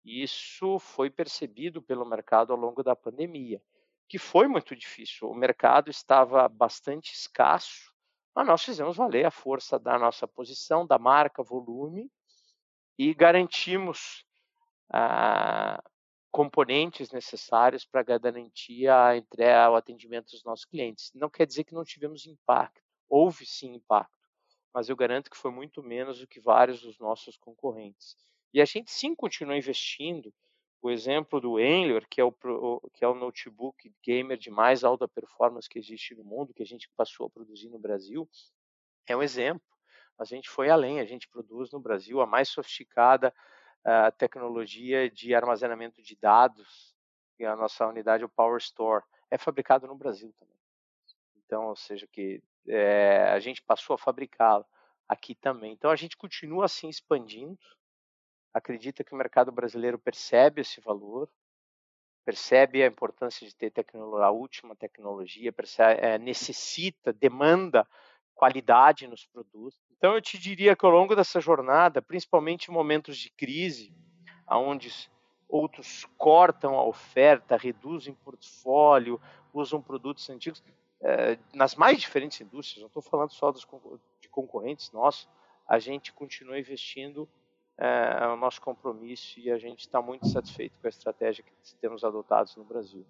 Isso 0.03 0.79
foi 0.79 1.09
percebido 1.09 1.81
pelo 1.81 2.05
mercado 2.05 2.51
ao 2.51 2.59
longo 2.59 2.83
da 2.83 2.93
pandemia, 2.93 3.63
que 4.05 4.19
foi 4.19 4.49
muito 4.49 4.75
difícil. 4.75 5.29
O 5.29 5.33
mercado 5.33 5.89
estava 5.89 6.45
bastante 6.49 7.13
escasso, 7.13 7.93
mas 8.35 8.45
nós 8.45 8.61
fizemos 8.61 8.97
valer 8.97 9.25
a 9.25 9.31
força 9.31 9.79
da 9.79 9.97
nossa 9.97 10.27
posição, 10.27 10.85
da 10.85 10.99
marca, 10.99 11.41
volume, 11.41 12.11
e 12.99 13.13
garantimos 13.13 14.25
ah, 14.91 15.81
componentes 16.31 17.11
necessários 17.11 17.85
para 17.85 18.03
garantir 18.03 18.87
a 18.87 19.17
entrega, 19.17 19.69
o 19.69 19.75
atendimento 19.75 20.31
dos 20.31 20.43
nossos 20.43 20.65
clientes. 20.65 21.11
Não 21.13 21.29
quer 21.29 21.45
dizer 21.45 21.65
que 21.65 21.73
não 21.73 21.83
tivemos 21.83 22.25
impacto, 22.25 22.81
houve 23.09 23.45
sim 23.45 23.73
impacto, 23.75 24.17
mas 24.73 24.87
eu 24.87 24.95
garanto 24.95 25.29
que 25.29 25.37
foi 25.37 25.51
muito 25.51 25.83
menos 25.83 26.19
do 26.19 26.27
que 26.27 26.39
vários 26.39 26.81
dos 26.81 26.97
nossos 26.97 27.37
concorrentes. 27.37 28.15
E 28.53 28.61
a 28.61 28.65
gente 28.65 28.91
sim 28.91 29.13
continua 29.13 29.57
investindo. 29.57 30.33
O 30.81 30.89
exemplo 30.89 31.39
do 31.39 31.59
Enlor, 31.59 32.07
que 32.09 32.19
é 32.19 32.23
o, 32.23 32.31
que 32.93 33.05
é 33.05 33.07
o 33.07 33.13
notebook 33.13 33.93
gamer 34.03 34.37
de 34.37 34.49
mais 34.49 34.83
alta 34.83 35.07
performance 35.07 35.69
que 35.69 35.77
existe 35.77 36.15
no 36.15 36.23
mundo, 36.23 36.53
que 36.53 36.63
a 36.63 36.65
gente 36.65 36.89
passou 36.95 37.27
a 37.27 37.29
produzir 37.29 37.69
no 37.69 37.77
Brasil, 37.77 38.27
é 39.05 39.15
um 39.15 39.21
exemplo. 39.21 39.61
A 40.17 40.23
gente 40.23 40.49
foi 40.49 40.69
além, 40.69 40.99
a 40.99 41.05
gente 41.05 41.27
produz 41.27 41.71
no 41.71 41.79
Brasil 41.79 42.19
a 42.19 42.25
mais 42.25 42.49
sofisticada 42.49 43.33
a 43.83 44.11
tecnologia 44.11 45.09
de 45.09 45.33
armazenamento 45.33 46.01
de 46.01 46.15
dados, 46.15 46.95
e 47.39 47.45
a 47.45 47.55
nossa 47.55 47.87
unidade, 47.87 48.23
o 48.23 48.29
Power 48.29 48.57
Store, 48.57 49.03
é 49.29 49.37
fabricado 49.37 49.87
no 49.87 49.95
Brasil 49.95 50.31
também. 50.39 50.57
Então, 51.37 51.67
ou 51.67 51.75
seja, 51.75 52.07
que 52.07 52.41
é, 52.67 53.29
a 53.31 53.39
gente 53.39 53.61
passou 53.61 53.95
a 53.95 53.97
fabricá-lo 53.97 54.65
aqui 55.07 55.35
também. 55.35 55.73
Então, 55.73 55.89
a 55.89 55.95
gente 55.95 56.15
continua 56.15 56.65
assim 56.65 56.87
expandindo, 56.87 57.57
acredita 58.53 59.03
que 59.03 59.13
o 59.13 59.17
mercado 59.17 59.51
brasileiro 59.51 59.97
percebe 59.97 60.61
esse 60.61 60.79
valor, 60.79 61.29
percebe 62.23 62.83
a 62.83 62.87
importância 62.87 63.47
de 63.47 63.55
ter 63.55 63.73
a 64.21 64.31
última 64.31 64.75
tecnologia, 64.75 65.51
percebe, 65.51 65.99
é, 66.01 66.17
necessita, 66.17 67.11
demanda 67.11 67.87
qualidade 68.35 69.07
nos 69.07 69.25
produtos. 69.25 69.90
Então, 70.01 70.15
eu 70.15 70.21
te 70.21 70.35
diria 70.39 70.75
que 70.75 70.83
ao 70.83 70.91
longo 70.91 71.15
dessa 71.15 71.39
jornada, 71.39 72.01
principalmente 72.01 72.71
em 72.71 72.73
momentos 72.73 73.15
de 73.15 73.29
crise, 73.29 73.93
onde 74.49 74.91
outros 75.47 76.07
cortam 76.17 76.73
a 76.73 76.83
oferta, 76.83 77.55
reduzem 77.55 78.15
portfólio, 78.15 79.21
usam 79.53 79.79
produtos 79.79 80.27
antigos, 80.27 80.63
eh, 81.03 81.37
nas 81.53 81.75
mais 81.75 81.99
diferentes 81.99 82.41
indústrias, 82.41 82.81
não 82.81 82.87
estou 82.87 83.03
falando 83.03 83.29
só 83.29 83.51
dos, 83.51 83.63
de 84.19 84.27
concorrentes 84.27 84.91
nossos, 84.91 85.29
a 85.67 85.77
gente 85.77 86.11
continua 86.11 86.57
investindo 86.57 87.29
é, 87.77 88.25
o 88.25 88.35
nosso 88.35 88.59
compromisso 88.59 89.39
e 89.39 89.51
a 89.51 89.59
gente 89.59 89.81
está 89.81 90.01
muito 90.01 90.27
satisfeito 90.27 90.79
com 90.79 90.87
a 90.87 90.89
estratégia 90.89 91.43
que 91.43 91.75
temos 91.75 92.03
adotado 92.03 92.49
no 92.57 92.63
Brasil. 92.63 93.05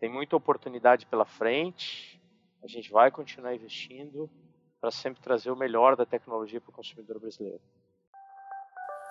Tem 0.00 0.08
muita 0.08 0.34
oportunidade 0.34 1.06
pela 1.06 1.24
frente, 1.24 2.20
a 2.64 2.66
gente 2.66 2.90
vai 2.90 3.12
continuar 3.12 3.54
investindo 3.54 4.28
para 4.86 4.92
sempre 4.92 5.20
trazer 5.20 5.50
o 5.50 5.56
melhor 5.56 5.96
da 5.96 6.06
tecnologia 6.06 6.60
para 6.60 6.70
o 6.70 6.72
consumidor 6.72 7.18
brasileiro. 7.18 7.60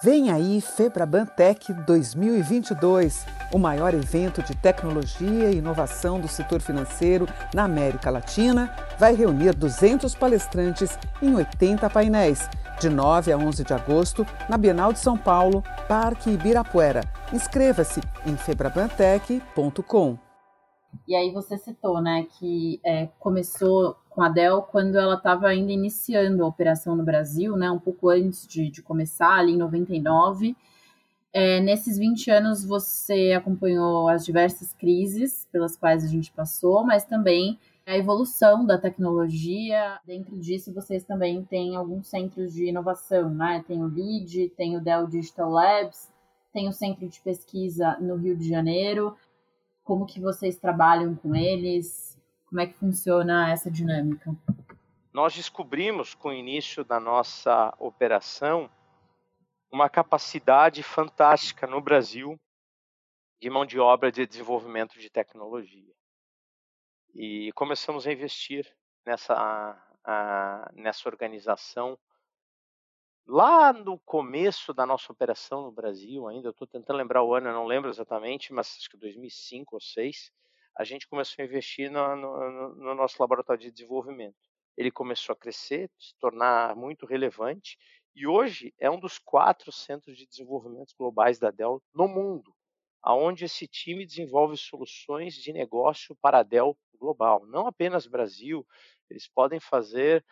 Vem 0.02 0.32
aí 0.32 0.62
Febraban 0.62 1.26
Tech 1.26 1.74
2022, 1.86 3.26
o 3.52 3.60
maior 3.60 3.94
evento 3.94 4.42
de 4.42 4.56
tecnologia 4.56 5.52
e 5.52 5.58
inovação 5.58 6.18
do 6.18 6.30
setor 6.30 6.62
financeiro 6.62 7.28
na 7.54 7.66
América 7.66 8.10
Latina, 8.10 8.74
vai 8.98 9.16
reunir 9.16 9.54
200 9.54 10.16
palestrantes 10.16 10.98
em 11.22 11.36
80 11.36 11.90
painéis, 11.90 12.50
de 12.80 12.88
9 12.88 13.34
a 13.34 13.38
11 13.38 13.66
de 13.66 13.74
agosto, 13.74 14.26
na 14.48 14.58
Bienal 14.58 14.94
de 14.94 15.00
São 15.00 15.18
Paulo, 15.18 15.62
Parque 15.90 16.30
Ibirapuera. 16.30 17.02
Inscreva-se 17.34 18.00
em 18.26 18.38
febrabantech.com. 18.38 20.25
E 21.08 21.16
aí 21.16 21.32
você 21.32 21.58
citou, 21.58 22.02
né, 22.02 22.28
que 22.38 22.80
é, 22.84 23.08
começou 23.20 23.96
com 24.10 24.22
a 24.22 24.30
Dell 24.30 24.62
quando 24.62 24.98
ela 24.98 25.16
estava 25.16 25.48
ainda 25.48 25.72
iniciando 25.72 26.44
a 26.44 26.48
operação 26.48 26.96
no 26.96 27.04
Brasil, 27.04 27.56
né, 27.56 27.70
um 27.70 27.80
pouco 27.80 28.10
antes 28.10 28.48
de, 28.48 28.70
de 28.70 28.82
começar, 28.82 29.34
ali 29.34 29.54
em 29.54 29.58
99. 29.58 30.56
É, 31.34 31.60
nesses 31.60 31.98
20 31.98 32.32
anos 32.32 32.64
você 32.64 33.34
acompanhou 33.38 34.08
as 34.08 34.24
diversas 34.24 34.72
crises 34.74 35.46
pelas 35.52 35.76
quais 35.76 36.04
a 36.04 36.08
gente 36.08 36.32
passou, 36.32 36.86
mas 36.86 37.04
também 37.04 37.60
a 37.86 37.98
evolução 37.98 38.66
da 38.66 38.78
tecnologia. 38.78 40.00
Dentro 40.06 40.38
disso, 40.38 40.74
vocês 40.74 41.04
também 41.04 41.44
têm 41.44 41.76
alguns 41.76 42.08
centros 42.08 42.54
de 42.54 42.66
inovação, 42.66 43.30
né? 43.30 43.64
Tem 43.68 43.84
o 43.84 43.88
LEAD, 43.88 44.50
tem 44.58 44.76
o 44.76 44.82
Dell 44.82 45.08
Digital 45.08 45.52
Labs, 45.52 46.10
tem 46.52 46.68
o 46.68 46.74
centro 46.74 47.08
de 47.08 47.20
pesquisa 47.20 47.98
no 48.00 48.16
Rio 48.16 48.36
de 48.36 48.48
Janeiro. 48.48 49.16
Como 49.86 50.08
que 50.08 50.20
vocês 50.20 50.58
trabalham 50.58 51.16
com 51.16 51.36
eles? 51.36 52.20
Como 52.48 52.60
é 52.60 52.66
que 52.66 52.74
funciona 52.74 53.52
essa 53.52 53.70
dinâmica? 53.70 54.36
Nós 55.14 55.36
descobrimos 55.36 56.16
com 56.16 56.30
o 56.30 56.34
início 56.34 56.84
da 56.84 57.00
nossa 57.00 57.74
operação 57.80 58.70
uma 59.72 59.88
capacidade 59.88 60.82
fantástica 60.82 61.68
no 61.68 61.80
Brasil 61.80 62.38
de 63.40 63.50
mão 63.50 63.64
de 63.64 63.80
obra 63.80 64.12
de 64.12 64.26
desenvolvimento 64.26 64.98
de 64.98 65.08
tecnologia. 65.10 65.94
E 67.14 67.52
começamos 67.54 68.08
a 68.08 68.12
investir 68.12 68.66
nessa, 69.06 69.36
a, 70.04 70.72
nessa 70.74 71.08
organização. 71.08 71.96
Lá 73.28 73.74
no 73.74 73.98
começo 74.00 74.72
da 74.72 74.86
nossa 74.86 75.12
operação 75.12 75.64
no 75.64 75.72
Brasil, 75.72 76.28
ainda, 76.28 76.50
estou 76.50 76.68
tentando 76.68 76.98
lembrar 76.98 77.24
o 77.24 77.34
ano, 77.34 77.52
não 77.52 77.66
lembro 77.66 77.90
exatamente, 77.90 78.54
mas 78.54 78.78
acho 78.78 78.88
que 78.88 78.98
2005 78.98 79.76
ou 79.76 79.80
2006, 79.80 80.32
a 80.78 80.84
gente 80.84 81.08
começou 81.08 81.42
a 81.42 81.46
investir 81.46 81.90
no, 81.90 82.16
no, 82.16 82.76
no 82.76 82.94
nosso 82.94 83.16
laboratório 83.20 83.64
de 83.64 83.72
desenvolvimento. 83.72 84.36
Ele 84.78 84.92
começou 84.92 85.34
a 85.34 85.36
crescer, 85.36 85.90
se 85.98 86.14
tornar 86.20 86.76
muito 86.76 87.08
relevante, 87.08 87.80
e 88.16 88.28
hoje 88.28 88.72
é 88.80 88.92
um 88.92 89.00
dos 89.00 89.18
quatro 89.18 89.72
centros 89.72 90.16
de 90.16 90.28
desenvolvimento 90.28 90.94
globais 90.96 91.40
da 91.40 91.50
Dell 91.50 91.82
no 91.96 92.08
mundo, 92.08 92.54
aonde 93.02 93.46
esse 93.46 93.68
time 93.68 94.06
desenvolve 94.06 94.56
soluções 94.56 95.34
de 95.34 95.52
negócio 95.52 96.16
para 96.22 96.40
a 96.40 96.44
Dell 96.44 96.78
global, 97.00 97.44
não 97.48 97.66
apenas 97.66 98.06
Brasil. 98.06 98.66
Eles 99.10 99.28
podem 99.28 99.60
fazer 99.60 100.24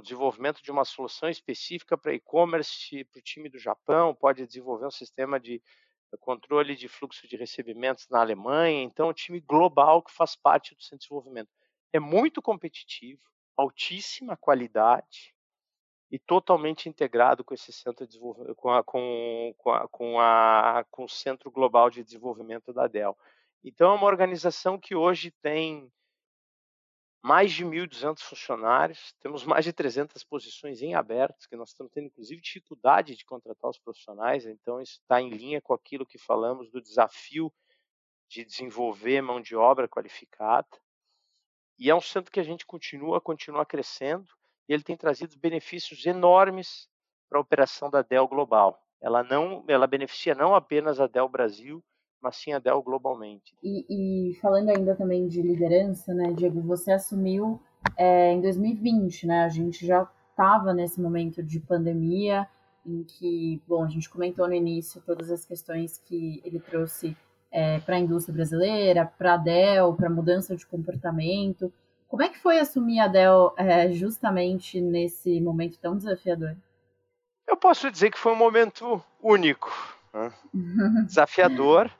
o 0.00 0.02
desenvolvimento 0.02 0.62
de 0.62 0.70
uma 0.70 0.84
solução 0.84 1.28
específica 1.28 1.96
para 1.96 2.14
e-commerce 2.14 3.04
para 3.04 3.18
o 3.18 3.22
time 3.22 3.48
do 3.48 3.58
Japão, 3.58 4.14
pode 4.14 4.46
desenvolver 4.46 4.86
um 4.86 4.90
sistema 4.90 5.38
de 5.38 5.62
controle 6.20 6.76
de 6.76 6.88
fluxo 6.88 7.26
de 7.26 7.36
recebimentos 7.36 8.08
na 8.08 8.20
Alemanha. 8.20 8.82
Então, 8.82 9.06
é 9.06 9.10
um 9.10 9.14
time 9.14 9.40
global 9.40 10.02
que 10.02 10.12
faz 10.12 10.36
parte 10.36 10.74
do 10.74 10.82
centro 10.82 10.98
de 10.98 11.04
desenvolvimento. 11.04 11.50
É 11.92 12.00
muito 12.00 12.42
competitivo, 12.42 13.20
altíssima 13.56 14.36
qualidade 14.36 15.34
e 16.10 16.18
totalmente 16.18 16.88
integrado 16.88 17.44
com 17.44 17.54
esse 17.54 17.72
centro 17.72 18.04
de 18.04 18.12
desenvolvimento, 18.12 18.54
com, 18.56 18.70
a, 18.70 18.82
com, 18.84 19.54
com, 19.58 19.72
a, 19.72 19.88
com, 19.88 20.16
com 20.90 21.04
o 21.04 21.08
Centro 21.08 21.50
Global 21.50 21.90
de 21.90 22.04
Desenvolvimento 22.04 22.72
da 22.72 22.86
Dell. 22.86 23.16
Então, 23.62 23.92
é 23.92 23.94
uma 23.94 24.06
organização 24.06 24.78
que 24.78 24.94
hoje 24.94 25.30
tem 25.42 25.90
mais 27.24 27.52
de 27.52 27.64
1.200 27.64 28.20
funcionários, 28.20 29.14
temos 29.18 29.46
mais 29.46 29.64
de 29.64 29.72
300 29.72 30.22
posições 30.24 30.82
em 30.82 30.94
aberto, 30.94 31.48
que 31.48 31.56
nós 31.56 31.70
estamos 31.70 31.90
tendo, 31.90 32.08
inclusive, 32.08 32.38
dificuldade 32.38 33.16
de 33.16 33.24
contratar 33.24 33.70
os 33.70 33.78
profissionais, 33.78 34.44
então 34.44 34.78
isso 34.78 35.00
está 35.00 35.22
em 35.22 35.30
linha 35.30 35.58
com 35.58 35.72
aquilo 35.72 36.04
que 36.04 36.18
falamos 36.18 36.70
do 36.70 36.82
desafio 36.82 37.50
de 38.28 38.44
desenvolver 38.44 39.22
mão 39.22 39.40
de 39.40 39.56
obra 39.56 39.88
qualificada. 39.88 40.68
E 41.78 41.88
é 41.88 41.94
um 41.94 42.00
centro 42.00 42.30
que 42.30 42.40
a 42.40 42.44
gente 42.44 42.66
continua, 42.66 43.22
continua 43.22 43.64
crescendo, 43.64 44.28
e 44.68 44.74
ele 44.74 44.82
tem 44.82 44.94
trazido 44.94 45.38
benefícios 45.38 46.04
enormes 46.04 46.90
para 47.30 47.38
a 47.38 47.40
operação 47.40 47.88
da 47.88 48.02
Dell 48.02 48.28
Global. 48.28 48.78
Ela 49.00 49.22
não, 49.22 49.64
ela 49.66 49.86
beneficia 49.86 50.34
não 50.34 50.54
apenas 50.54 51.00
a 51.00 51.06
Dell 51.06 51.30
Brasil, 51.30 51.82
mas 52.24 52.36
sim 52.36 52.52
a 52.52 52.58
Dell 52.58 52.82
globalmente. 52.82 53.54
E, 53.62 53.84
e, 54.30 54.34
falando 54.36 54.70
ainda 54.70 54.96
também 54.96 55.28
de 55.28 55.42
liderança, 55.42 56.14
né, 56.14 56.32
Diego, 56.32 56.62
você 56.62 56.90
assumiu 56.90 57.60
é, 57.98 58.32
em 58.32 58.40
2020, 58.40 59.26
né? 59.26 59.44
A 59.44 59.48
gente 59.50 59.86
já 59.86 60.08
estava 60.30 60.72
nesse 60.72 60.98
momento 60.98 61.42
de 61.42 61.60
pandemia 61.60 62.48
em 62.86 63.04
que, 63.04 63.62
bom, 63.68 63.84
a 63.84 63.88
gente 63.88 64.08
comentou 64.08 64.48
no 64.48 64.54
início 64.54 65.02
todas 65.04 65.30
as 65.30 65.44
questões 65.44 65.98
que 65.98 66.40
ele 66.42 66.58
trouxe 66.58 67.14
é, 67.52 67.78
para 67.80 67.96
a 67.96 67.98
indústria 67.98 68.34
brasileira, 68.34 69.04
para 69.18 69.34
a 69.34 69.36
Dell, 69.36 69.94
para 69.94 70.08
a 70.08 70.12
mudança 70.12 70.56
de 70.56 70.64
comportamento. 70.64 71.70
Como 72.08 72.22
é 72.22 72.30
que 72.30 72.38
foi 72.38 72.58
assumir 72.58 73.00
a 73.00 73.06
Dell 73.06 73.52
é, 73.58 73.92
justamente 73.92 74.80
nesse 74.80 75.40
momento 75.42 75.78
tão 75.78 75.94
desafiador? 75.94 76.56
Eu 77.46 77.56
posso 77.56 77.90
dizer 77.90 78.10
que 78.10 78.18
foi 78.18 78.32
um 78.32 78.36
momento 78.36 79.02
único, 79.22 79.70
né? 80.12 80.32
desafiador, 81.06 81.90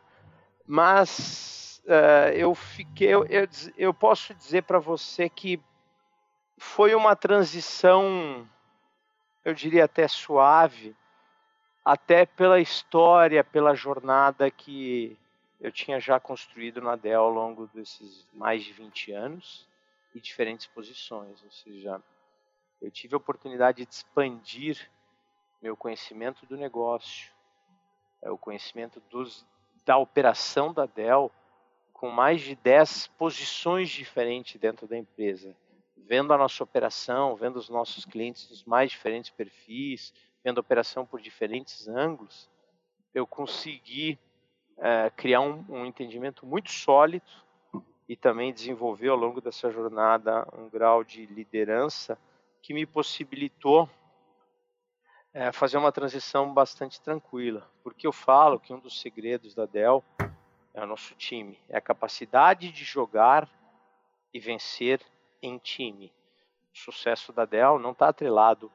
mas 0.66 1.83
uh, 1.87 2.33
eu 2.35 2.55
fiquei, 2.55 3.09
eu, 3.09 3.27
eu, 3.27 3.48
eu 3.77 3.94
posso 3.94 4.35
dizer 4.35 4.62
para 4.62 4.79
você 4.79 5.29
que 5.29 5.61
foi 6.57 6.94
uma 6.94 7.14
transição, 7.14 8.48
eu 9.44 9.55
diria 9.55 9.85
até 9.85 10.09
suave, 10.09 10.96
até 11.85 12.24
pela 12.24 12.61
história, 12.61 13.44
pela 13.44 13.74
jornada 13.74 14.50
que 14.50 15.18
eu 15.61 15.70
tinha 15.70 16.00
já 16.00 16.18
construído 16.18 16.81
na 16.81 16.96
Dell 16.96 17.20
ao 17.20 17.31
longo 17.31 17.66
desses 17.68 18.27
mais 18.33 18.64
de 18.64 18.72
20 18.72 19.12
anos 19.12 19.68
e 20.14 20.20
diferentes 20.20 20.66
posições, 20.66 21.42
ou 21.42 21.50
seja, 21.50 22.03
eu 22.81 22.90
tive 22.90 23.14
a 23.14 23.18
oportunidade 23.18 23.85
de 23.85 23.90
expandir 23.90 24.90
meu 25.61 25.77
conhecimento 25.77 26.46
do 26.46 26.57
negócio, 26.57 27.33
é, 28.22 28.31
o 28.31 28.38
conhecimento 28.38 29.03
dos, 29.11 29.44
da 29.85 29.97
operação 29.97 30.73
da 30.73 30.87
Dell 30.87 31.31
com 31.92 32.11
mais 32.11 32.40
de 32.40 32.55
10 32.57 33.09
posições 33.18 33.88
diferentes 33.88 34.61
dentro 34.61 34.87
da 34.87 34.97
empresa, 34.97 35.57
vendo 35.97 36.33
a 36.33 36.38
nossa 36.38 36.62
operação, 36.62 37.37
vendo 37.37 37.57
os 37.57 37.68
nossos 37.68 38.05
clientes 38.05 38.49
dos 38.49 38.64
mais 38.64 38.90
diferentes 38.90 39.31
perfis, 39.31 40.12
vendo 40.42 40.59
a 40.59 40.61
operação 40.61 41.07
por 41.07 41.20
diferentes 41.20 41.88
ângulos, 41.88 42.51
eu 43.14 43.27
consegui 43.27 44.18
é, 44.77 45.11
criar 45.11 45.40
um, 45.40 45.64
um 45.68 45.87
entendimento 45.87 46.44
muito 46.44 46.70
sólido 46.70 47.25
e 48.09 48.16
também 48.16 48.53
desenvolver 48.53 49.09
ao 49.09 49.16
longo 49.16 49.40
dessa 49.40 49.70
jornada 49.70 50.47
um 50.59 50.68
grau 50.68 51.03
de 51.03 51.25
liderança 51.27 52.18
que 52.61 52.75
me 52.75 52.85
possibilitou 52.85 53.88
é, 55.35 55.51
fazer 55.51 55.77
uma 55.77 55.90
transição 55.90 56.55
bastante 56.55 57.01
tranquila, 57.01 57.68
porque 57.83 58.07
eu 58.07 58.12
falo 58.12 58.61
que 58.61 58.73
um 58.73 58.79
dos 58.79 59.01
segredos 59.01 59.53
da 59.53 59.66
Dell 59.66 60.03
é 60.73 60.81
o 60.81 60.87
nosso 60.87 61.12
time, 61.16 61.59
é 61.68 61.77
a 61.77 61.81
capacidade 61.81 62.70
de 62.70 62.85
jogar 62.85 63.49
e 64.33 64.38
vencer 64.38 65.01
em 65.42 65.59
time. 65.59 66.12
O 66.73 66.79
sucesso 66.79 67.33
da 67.33 67.44
Dell 67.44 67.81
não 67.81 67.90
está 67.90 68.09
atrelado 68.09 68.70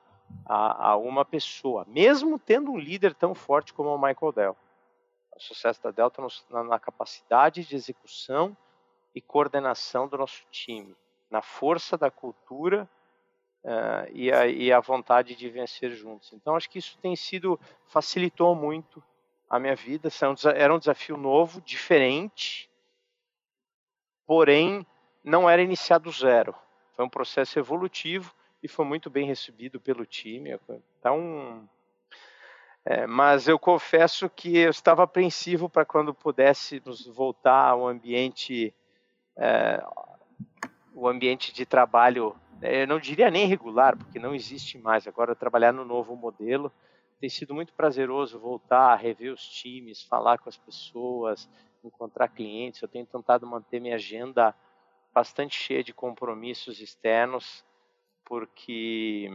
a, 0.46 0.90
a, 0.90 0.98
uma 0.98 1.24
pessoa, 1.24 1.86
mesmo 1.88 2.38
tendo 2.38 2.72
um 2.72 2.78
líder 2.78 3.16
tão 3.16 3.34
forte 3.34 3.74
como 3.74 3.90
o 3.90 3.98
Michael 3.98 4.32
Dell. 4.34 4.58
O 5.36 5.40
sucesso 5.40 5.82
da 5.82 5.92
Dell 5.92 6.08
está 6.08 6.22
na, 6.50 6.64
na 6.66 6.80
capacidade 6.80 7.64
de 7.64 7.74
execução 7.74 8.56
e 9.16 9.22
coordenação 9.22 10.10
do 10.10 10.18
nosso 10.18 10.46
time, 10.52 10.96
na 11.32 11.42
força 11.42 11.98
da 11.98 12.12
cultura 12.12 12.88
uh, 13.64 14.10
e, 14.12 14.32
a, 14.32 14.48
e, 14.48 14.72
a, 14.72 14.80
vontade 14.80 15.36
de 15.36 15.50
vencer 15.50 15.92
juntos. 15.92 16.32
Então, 16.34 16.56
acho 16.56 16.70
que 16.70 16.80
isso 16.80 16.98
tem 17.02 17.16
sido, 17.16 17.60
facilitou 17.88 18.56
muito 18.56 19.04
a 19.50 19.60
minha 19.60 19.76
vida. 19.76 20.10
Era 20.56 20.74
um 20.74 20.80
desafio 20.80 21.18
novo, 21.18 21.62
diferente, 21.62 22.70
porém, 24.26 24.86
não 25.24 25.50
era 25.50 25.62
iniciado 25.62 26.06
do 26.06 26.12
zero. 26.12 26.56
Foi 26.96 27.06
um 27.06 27.10
processo 27.10 27.58
evolutivo 27.60 28.34
e 28.62 28.68
foi 28.68 28.86
muito 28.86 29.10
bem 29.10 29.26
recebido 29.26 29.80
pelo 29.80 30.06
time. 30.06 30.58
Então, 31.00 31.68
é, 32.86 33.06
mas 33.06 33.48
eu 33.48 33.60
confesso 33.60 34.30
que 34.30 34.58
eu 34.58 34.70
estava 34.70 35.04
apreensivo 35.04 35.70
para 35.70 35.86
quando 35.86 36.14
pudéssemos 36.14 37.06
voltar 37.08 37.70
ao 37.70 37.88
ambiente, 37.88 38.74
é, 39.38 39.84
o 40.94 41.08
ambiente 41.08 41.54
de 41.54 41.66
trabalho 41.66 42.36
eu 42.62 42.88
não 42.88 43.00
diria 43.00 43.32
nem 43.32 43.48
regular, 43.48 43.98
porque 43.98 44.20
não 44.20 44.36
existe 44.36 44.78
mais. 44.78 45.08
Agora, 45.08 45.36
trabalhar 45.36 45.72
no 45.72 45.86
novo 45.86 46.16
modelo, 46.16 46.72
tem 47.20 47.30
sido 47.30 47.54
muito 47.54 47.74
prazeroso 47.74 48.40
voltar, 48.40 48.96
rever 48.96 49.34
os 49.34 49.46
times, 49.48 50.04
falar 50.04 50.38
com 50.38 50.50
as 50.50 50.58
pessoas, 50.58 51.50
encontrar 51.84 52.28
clientes. 52.30 52.82
Eu 52.82 52.88
tenho 52.88 53.06
tentado 53.06 53.46
manter 53.46 53.80
minha 53.80 53.96
agenda 53.96 54.56
bastante 55.14 55.58
cheia 55.58 55.84
de 55.84 55.94
compromissos 55.94 56.80
externos, 56.80 57.64
porque 58.26 59.30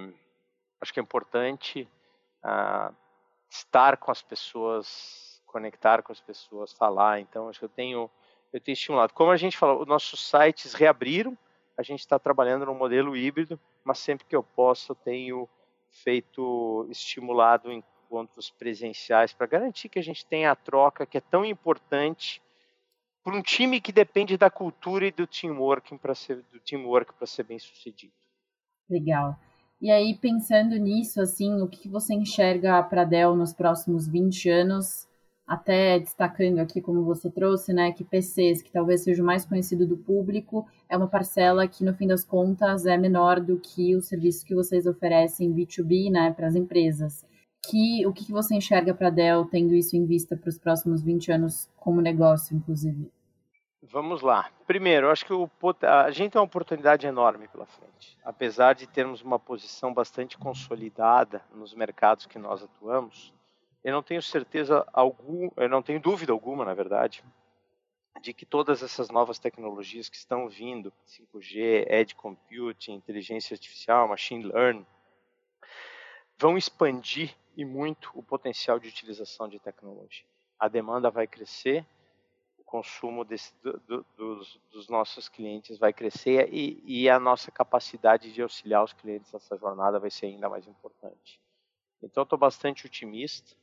acho 0.80 0.92
que 0.92 1.00
é 1.00 1.02
importante 1.02 1.88
uh, 2.44 2.94
estar 3.50 3.96
com 3.96 4.10
as 4.10 4.22
pessoas, 4.22 5.42
conectar 5.46 6.02
com 6.02 6.12
as 6.12 6.20
pessoas, 6.20 6.72
falar. 6.72 7.20
Então, 7.20 7.48
acho 7.48 7.58
que 7.58 7.64
eu 7.64 7.70
tenho, 7.70 8.10
eu 8.52 8.60
tenho 8.60 8.74
estimulado. 8.74 9.12
Como 9.12 9.30
a 9.30 9.36
gente 9.36 9.56
falou, 9.56 9.82
os 9.82 9.88
nossos 9.88 10.28
sites 10.28 10.74
reabriram, 10.74 11.36
a 11.76 11.82
gente 11.82 12.00
está 12.00 12.18
trabalhando 12.18 12.66
no 12.66 12.74
modelo 12.74 13.16
híbrido, 13.16 13.58
mas 13.84 13.98
sempre 13.98 14.26
que 14.26 14.36
eu 14.36 14.42
posso, 14.42 14.92
eu 14.92 14.96
tenho 14.96 15.48
feito 15.90 16.86
estimulado 16.90 17.72
encontros 17.72 18.50
presenciais 18.50 19.32
para 19.32 19.46
garantir 19.46 19.88
que 19.88 19.98
a 19.98 20.02
gente 20.02 20.26
tenha 20.26 20.50
a 20.50 20.56
troca 20.56 21.06
que 21.06 21.18
é 21.18 21.20
tão 21.20 21.44
importante 21.44 22.42
para 23.22 23.36
um 23.36 23.42
time 23.42 23.80
que 23.80 23.92
depende 23.92 24.36
da 24.36 24.50
cultura 24.50 25.06
e 25.06 25.10
do 25.10 25.26
teamwork 25.26 25.96
para 25.98 26.14
ser 26.14 26.42
do 26.52 26.60
teamwork 26.60 27.14
para 27.14 27.26
ser 27.26 27.44
bem 27.44 27.58
sucedido. 27.58 28.12
Legal. 28.88 29.38
E 29.80 29.90
aí 29.90 30.14
pensando 30.14 30.76
nisso, 30.76 31.20
assim, 31.20 31.60
o 31.60 31.68
que 31.68 31.88
você 31.88 32.14
enxerga 32.14 32.82
para 32.82 33.02
a 33.02 33.04
Dell 33.04 33.34
nos 33.34 33.52
próximos 33.52 34.06
20 34.06 34.48
anos? 34.48 35.08
Até 35.46 35.98
destacando 35.98 36.58
aqui, 36.58 36.80
como 36.80 37.04
você 37.04 37.30
trouxe, 37.30 37.72
né, 37.72 37.92
que 37.92 38.02
PCs, 38.02 38.62
que 38.62 38.72
talvez 38.72 39.02
seja 39.02 39.22
o 39.22 39.26
mais 39.26 39.44
conhecido 39.44 39.86
do 39.86 39.96
público, 39.96 40.66
é 40.88 40.96
uma 40.96 41.06
parcela 41.06 41.68
que, 41.68 41.84
no 41.84 41.94
fim 41.94 42.06
das 42.06 42.24
contas, 42.24 42.86
é 42.86 42.96
menor 42.96 43.40
do 43.40 43.58
que 43.58 43.94
o 43.94 44.00
serviço 44.00 44.46
que 44.46 44.54
vocês 44.54 44.86
oferecem 44.86 45.52
B2B, 45.52 46.10
né, 46.10 46.32
para 46.32 46.46
as 46.46 46.54
empresas. 46.54 47.26
Que, 47.68 48.06
o 48.06 48.12
que 48.12 48.32
você 48.32 48.54
enxerga 48.54 48.94
para 48.94 49.08
a 49.08 49.10
Dell, 49.10 49.44
tendo 49.44 49.74
isso 49.74 49.96
em 49.96 50.06
vista 50.06 50.34
para 50.36 50.48
os 50.48 50.58
próximos 50.58 51.02
20 51.02 51.32
anos 51.32 51.68
como 51.76 52.00
negócio, 52.00 52.56
inclusive? 52.56 53.10
Vamos 53.82 54.22
lá. 54.22 54.50
Primeiro, 54.66 55.10
acho 55.10 55.26
que 55.26 55.32
o, 55.32 55.48
a 55.82 56.10
gente 56.10 56.32
tem 56.32 56.40
uma 56.40 56.46
oportunidade 56.46 57.06
enorme 57.06 57.48
pela 57.48 57.66
frente. 57.66 58.18
Apesar 58.24 58.74
de 58.74 58.86
termos 58.86 59.20
uma 59.20 59.38
posição 59.38 59.92
bastante 59.92 60.38
consolidada 60.38 61.42
nos 61.54 61.74
mercados 61.74 62.26
que 62.26 62.38
nós 62.38 62.62
atuamos, 62.62 63.32
eu 63.84 63.92
não 63.92 64.02
tenho 64.02 64.22
certeza 64.22 64.86
algum, 64.94 65.50
eu 65.58 65.68
não 65.68 65.82
tenho 65.82 66.00
dúvida 66.00 66.32
alguma, 66.32 66.64
na 66.64 66.72
verdade, 66.72 67.22
de 68.22 68.32
que 68.32 68.46
todas 68.46 68.82
essas 68.82 69.10
novas 69.10 69.38
tecnologias 69.38 70.08
que 70.08 70.16
estão 70.16 70.48
vindo, 70.48 70.90
5G, 71.06 71.84
edge 71.90 72.14
computing, 72.14 72.94
inteligência 72.94 73.52
artificial, 73.52 74.08
machine 74.08 74.44
learning, 74.44 74.86
vão 76.38 76.56
expandir 76.56 77.36
e 77.54 77.62
muito 77.62 78.10
o 78.14 78.22
potencial 78.22 78.78
de 78.78 78.88
utilização 78.88 79.46
de 79.46 79.58
tecnologia. 79.58 80.26
A 80.58 80.66
demanda 80.66 81.10
vai 81.10 81.26
crescer, 81.26 81.84
o 82.58 82.64
consumo 82.64 83.22
desse, 83.22 83.52
do, 83.62 83.78
do, 83.80 84.06
dos, 84.16 84.60
dos, 84.72 84.88
nossos 84.88 85.28
clientes 85.28 85.76
vai 85.76 85.92
crescer 85.92 86.48
e, 86.50 86.82
e 86.86 87.10
a 87.10 87.20
nossa 87.20 87.50
capacidade 87.50 88.32
de 88.32 88.40
auxiliar 88.40 88.82
os 88.82 88.94
clientes 88.94 89.30
nessa 89.30 89.58
jornada 89.58 90.00
vai 90.00 90.10
ser 90.10 90.26
ainda 90.26 90.48
mais 90.48 90.66
importante. 90.66 91.38
Então, 92.02 92.22
estou 92.22 92.38
bastante 92.38 92.86
otimista 92.86 93.54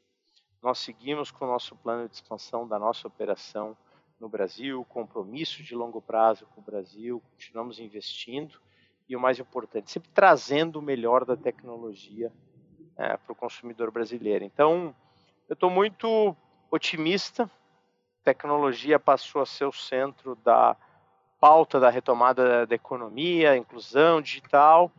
nós 0.61 0.79
seguimos 0.79 1.31
com 1.31 1.45
o 1.45 1.47
nosso 1.47 1.75
plano 1.75 2.07
de 2.07 2.15
expansão 2.15 2.67
da 2.67 2.77
nossa 2.77 3.07
operação 3.07 3.75
no 4.19 4.29
Brasil, 4.29 4.85
compromisso 4.87 5.63
de 5.63 5.73
longo 5.73 6.01
prazo 6.01 6.45
com 6.53 6.61
o 6.61 6.63
Brasil, 6.63 7.21
continuamos 7.31 7.79
investindo 7.79 8.61
e 9.09 9.15
o 9.15 9.19
mais 9.19 9.39
importante, 9.39 9.91
sempre 9.91 10.09
trazendo 10.13 10.77
o 10.77 10.81
melhor 10.81 11.25
da 11.25 11.35
tecnologia 11.35 12.31
é, 12.95 13.17
para 13.17 13.33
o 13.33 13.35
consumidor 13.35 13.89
brasileiro. 13.89 14.45
Então, 14.45 14.95
eu 15.49 15.53
estou 15.53 15.69
muito 15.69 16.35
otimista. 16.69 17.49
Tecnologia 18.23 18.99
passou 18.99 19.41
a 19.41 19.45
ser 19.45 19.65
o 19.65 19.71
centro 19.71 20.35
da 20.35 20.77
pauta 21.39 21.79
da 21.79 21.89
retomada 21.89 22.67
da 22.67 22.75
economia, 22.75 23.57
inclusão 23.57 24.21
digital, 24.21 24.91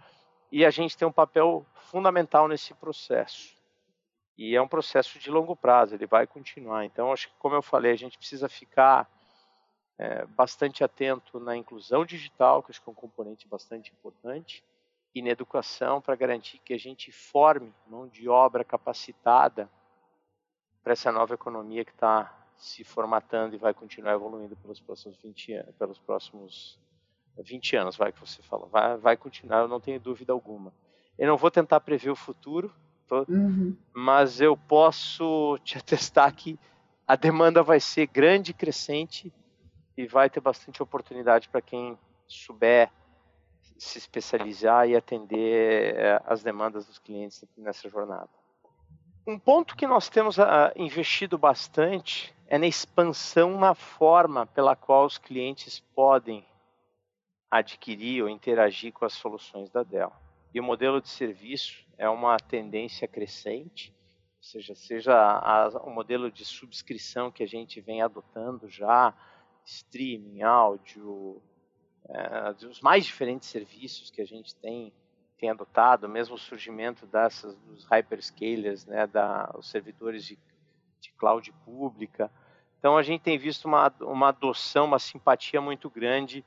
e 0.50 0.64
a 0.64 0.70
gente 0.70 0.98
tem 0.98 1.06
um 1.06 1.12
papel 1.12 1.64
fundamental 1.74 2.48
nesse 2.48 2.74
processo. 2.74 3.61
E 4.36 4.56
é 4.56 4.62
um 4.62 4.68
processo 4.68 5.18
de 5.18 5.30
longo 5.30 5.54
prazo, 5.54 5.94
ele 5.94 6.06
vai 6.06 6.26
continuar. 6.26 6.84
Então, 6.84 7.12
acho 7.12 7.28
que, 7.28 7.34
como 7.38 7.54
eu 7.54 7.62
falei, 7.62 7.92
a 7.92 7.96
gente 7.96 8.16
precisa 8.16 8.48
ficar 8.48 9.08
é, 9.98 10.24
bastante 10.26 10.82
atento 10.82 11.38
na 11.38 11.56
inclusão 11.56 12.04
digital, 12.04 12.62
que 12.62 12.70
acho 12.70 12.82
que 12.82 12.88
é 12.88 12.92
um 12.92 12.94
componente 12.94 13.46
bastante 13.46 13.92
importante, 13.92 14.64
e 15.14 15.20
na 15.20 15.28
educação, 15.28 16.00
para 16.00 16.16
garantir 16.16 16.58
que 16.58 16.72
a 16.72 16.78
gente 16.78 17.12
forme 17.12 17.72
mão 17.86 18.08
de 18.08 18.28
obra 18.28 18.64
capacitada 18.64 19.70
para 20.82 20.94
essa 20.94 21.12
nova 21.12 21.34
economia 21.34 21.84
que 21.84 21.92
está 21.92 22.34
se 22.56 22.82
formatando 22.82 23.54
e 23.54 23.58
vai 23.58 23.74
continuar 23.74 24.12
evoluindo 24.12 24.56
pelos 24.56 24.80
próximos 24.80 25.16
20 25.20 25.52
anos, 25.54 25.74
pelos 25.76 25.98
próximos 25.98 26.78
20 27.38 27.76
anos, 27.76 27.96
vai 27.96 28.12
que 28.12 28.20
você 28.20 28.42
falou, 28.42 28.68
vai, 28.68 28.96
vai 28.96 29.16
continuar, 29.16 29.60
eu 29.60 29.68
não 29.68 29.80
tenho 29.80 30.00
dúvida 30.00 30.32
alguma. 30.32 30.72
Eu 31.18 31.28
não 31.28 31.36
vou 31.36 31.50
tentar 31.50 31.80
prever 31.80 32.10
o 32.10 32.16
futuro, 32.16 32.74
uhum. 33.28 33.76
mas 33.94 34.40
eu 34.40 34.56
posso 34.56 35.58
te 35.64 35.76
atestar 35.78 36.34
que 36.34 36.58
a 37.06 37.16
demanda 37.16 37.62
vai 37.62 37.80
ser 37.80 38.06
grande, 38.06 38.54
crescente 38.54 39.32
e 39.96 40.06
vai 40.06 40.30
ter 40.30 40.40
bastante 40.40 40.82
oportunidade 40.82 41.48
para 41.48 41.60
quem 41.60 41.98
souber 42.26 42.90
se 43.78 43.98
especializar 43.98 44.88
e 44.88 44.96
atender 44.96 45.96
eh, 45.96 46.22
as 46.24 46.42
demandas 46.42 46.86
dos 46.86 46.98
clientes 46.98 47.44
nessa 47.56 47.88
jornada. 47.88 48.28
Um 49.26 49.38
ponto 49.38 49.76
que 49.76 49.86
nós 49.86 50.08
temos 50.08 50.38
uh, 50.38 50.72
investido 50.76 51.36
bastante 51.36 52.34
é 52.46 52.58
na 52.58 52.66
expansão 52.66 53.58
na 53.58 53.74
forma 53.74 54.46
pela 54.46 54.76
qual 54.76 55.04
os 55.04 55.18
clientes 55.18 55.80
podem 55.94 56.44
adquirir 57.50 58.22
ou 58.22 58.28
interagir 58.28 58.92
com 58.92 59.04
as 59.04 59.12
soluções 59.12 59.70
da 59.70 59.82
Dell. 59.82 60.12
E 60.54 60.60
o 60.60 60.62
modelo 60.62 61.00
de 61.00 61.08
serviço 61.08 61.86
é 61.96 62.08
uma 62.08 62.36
tendência 62.36 63.08
crescente, 63.08 63.94
ou 64.36 64.42
seja, 64.42 64.74
seja 64.74 65.14
a, 65.14 65.68
o 65.84 65.90
modelo 65.90 66.30
de 66.30 66.44
subscrição 66.44 67.30
que 67.30 67.42
a 67.42 67.46
gente 67.46 67.80
vem 67.80 68.02
adotando 68.02 68.68
já, 68.68 69.14
streaming, 69.64 70.42
áudio, 70.42 71.40
é, 72.08 72.66
os 72.66 72.80
mais 72.80 73.04
diferentes 73.04 73.48
serviços 73.48 74.10
que 74.10 74.20
a 74.20 74.26
gente 74.26 74.54
tem, 74.56 74.92
tem 75.38 75.48
adotado, 75.48 76.08
mesmo 76.08 76.34
o 76.34 76.38
surgimento 76.38 77.06
dessas, 77.06 77.56
dos 77.60 77.84
hyperscalers, 77.84 78.84
né, 78.84 79.06
da, 79.06 79.54
os 79.56 79.70
servidores 79.70 80.24
de, 80.26 80.38
de 81.00 81.12
cloud 81.12 81.50
pública. 81.64 82.30
Então 82.78 82.98
a 82.98 83.02
gente 83.02 83.22
tem 83.22 83.38
visto 83.38 83.64
uma, 83.66 83.94
uma 84.00 84.28
adoção, 84.28 84.84
uma 84.84 84.98
simpatia 84.98 85.60
muito 85.60 85.88
grande 85.88 86.44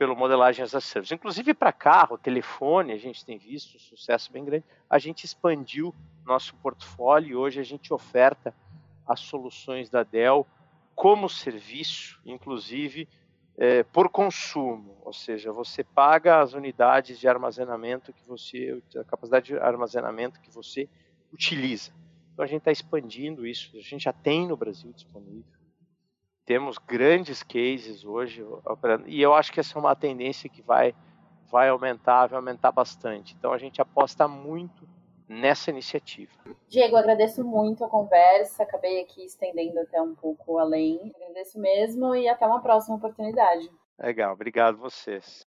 pelo 0.00 0.16
modelagem 0.16 0.64
as 0.64 0.74
a 0.74 0.80
service. 0.80 1.12
Inclusive 1.12 1.52
para 1.52 1.70
carro, 1.74 2.16
telefone, 2.16 2.90
a 2.90 2.96
gente 2.96 3.22
tem 3.22 3.36
visto 3.36 3.76
um 3.76 3.78
sucesso 3.78 4.32
bem 4.32 4.42
grande. 4.42 4.64
A 4.88 4.98
gente 4.98 5.24
expandiu 5.24 5.94
nosso 6.24 6.54
portfólio 6.56 7.28
e 7.28 7.36
hoje 7.36 7.60
a 7.60 7.62
gente 7.62 7.92
oferta 7.92 8.54
as 9.06 9.20
soluções 9.20 9.90
da 9.90 10.02
Dell 10.02 10.46
como 10.94 11.28
serviço, 11.28 12.18
inclusive 12.24 13.06
é, 13.58 13.82
por 13.82 14.08
consumo, 14.08 14.96
ou 15.04 15.12
seja, 15.12 15.52
você 15.52 15.84
paga 15.84 16.40
as 16.40 16.54
unidades 16.54 17.20
de 17.20 17.28
armazenamento 17.28 18.10
que 18.10 18.26
você, 18.26 18.82
a 18.96 19.04
capacidade 19.04 19.48
de 19.48 19.58
armazenamento 19.58 20.40
que 20.40 20.50
você 20.50 20.88
utiliza. 21.30 21.92
Então 22.32 22.42
a 22.42 22.48
gente 22.48 22.60
está 22.60 22.72
expandindo 22.72 23.46
isso, 23.46 23.76
a 23.76 23.82
gente 23.82 24.04
já 24.04 24.14
tem 24.14 24.46
no 24.46 24.56
Brasil 24.56 24.90
disponível 24.94 25.59
temos 26.50 26.78
grandes 26.78 27.44
cases 27.44 28.04
hoje 28.04 28.42
operando, 28.66 29.04
e 29.06 29.22
eu 29.22 29.32
acho 29.32 29.52
que 29.52 29.60
essa 29.60 29.78
é 29.78 29.80
uma 29.80 29.94
tendência 29.94 30.50
que 30.50 30.60
vai, 30.60 30.92
vai 31.48 31.68
aumentar, 31.68 32.26
vai 32.26 32.38
aumentar 32.38 32.72
bastante. 32.72 33.36
Então 33.38 33.52
a 33.52 33.58
gente 33.58 33.80
aposta 33.80 34.26
muito 34.26 34.84
nessa 35.28 35.70
iniciativa. 35.70 36.32
Diego, 36.68 36.96
agradeço 36.96 37.44
muito 37.44 37.84
a 37.84 37.88
conversa, 37.88 38.64
acabei 38.64 39.00
aqui 39.00 39.24
estendendo 39.24 39.78
até 39.78 40.02
um 40.02 40.12
pouco 40.12 40.58
além. 40.58 41.12
Agradeço 41.14 41.56
mesmo 41.56 42.16
e 42.16 42.28
até 42.28 42.44
uma 42.44 42.60
próxima 42.60 42.96
oportunidade. 42.96 43.70
Legal, 43.96 44.32
obrigado 44.32 44.76
vocês. 44.76 45.46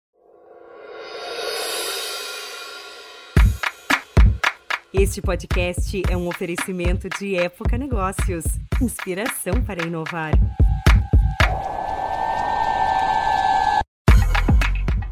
Este 4.95 5.21
podcast 5.21 6.03
é 6.11 6.17
um 6.17 6.27
oferecimento 6.27 7.07
de 7.19 7.37
Época 7.37 7.77
Negócios 7.77 8.45
inspiração 8.81 9.63
para 9.63 9.87
inovar. 9.87 10.33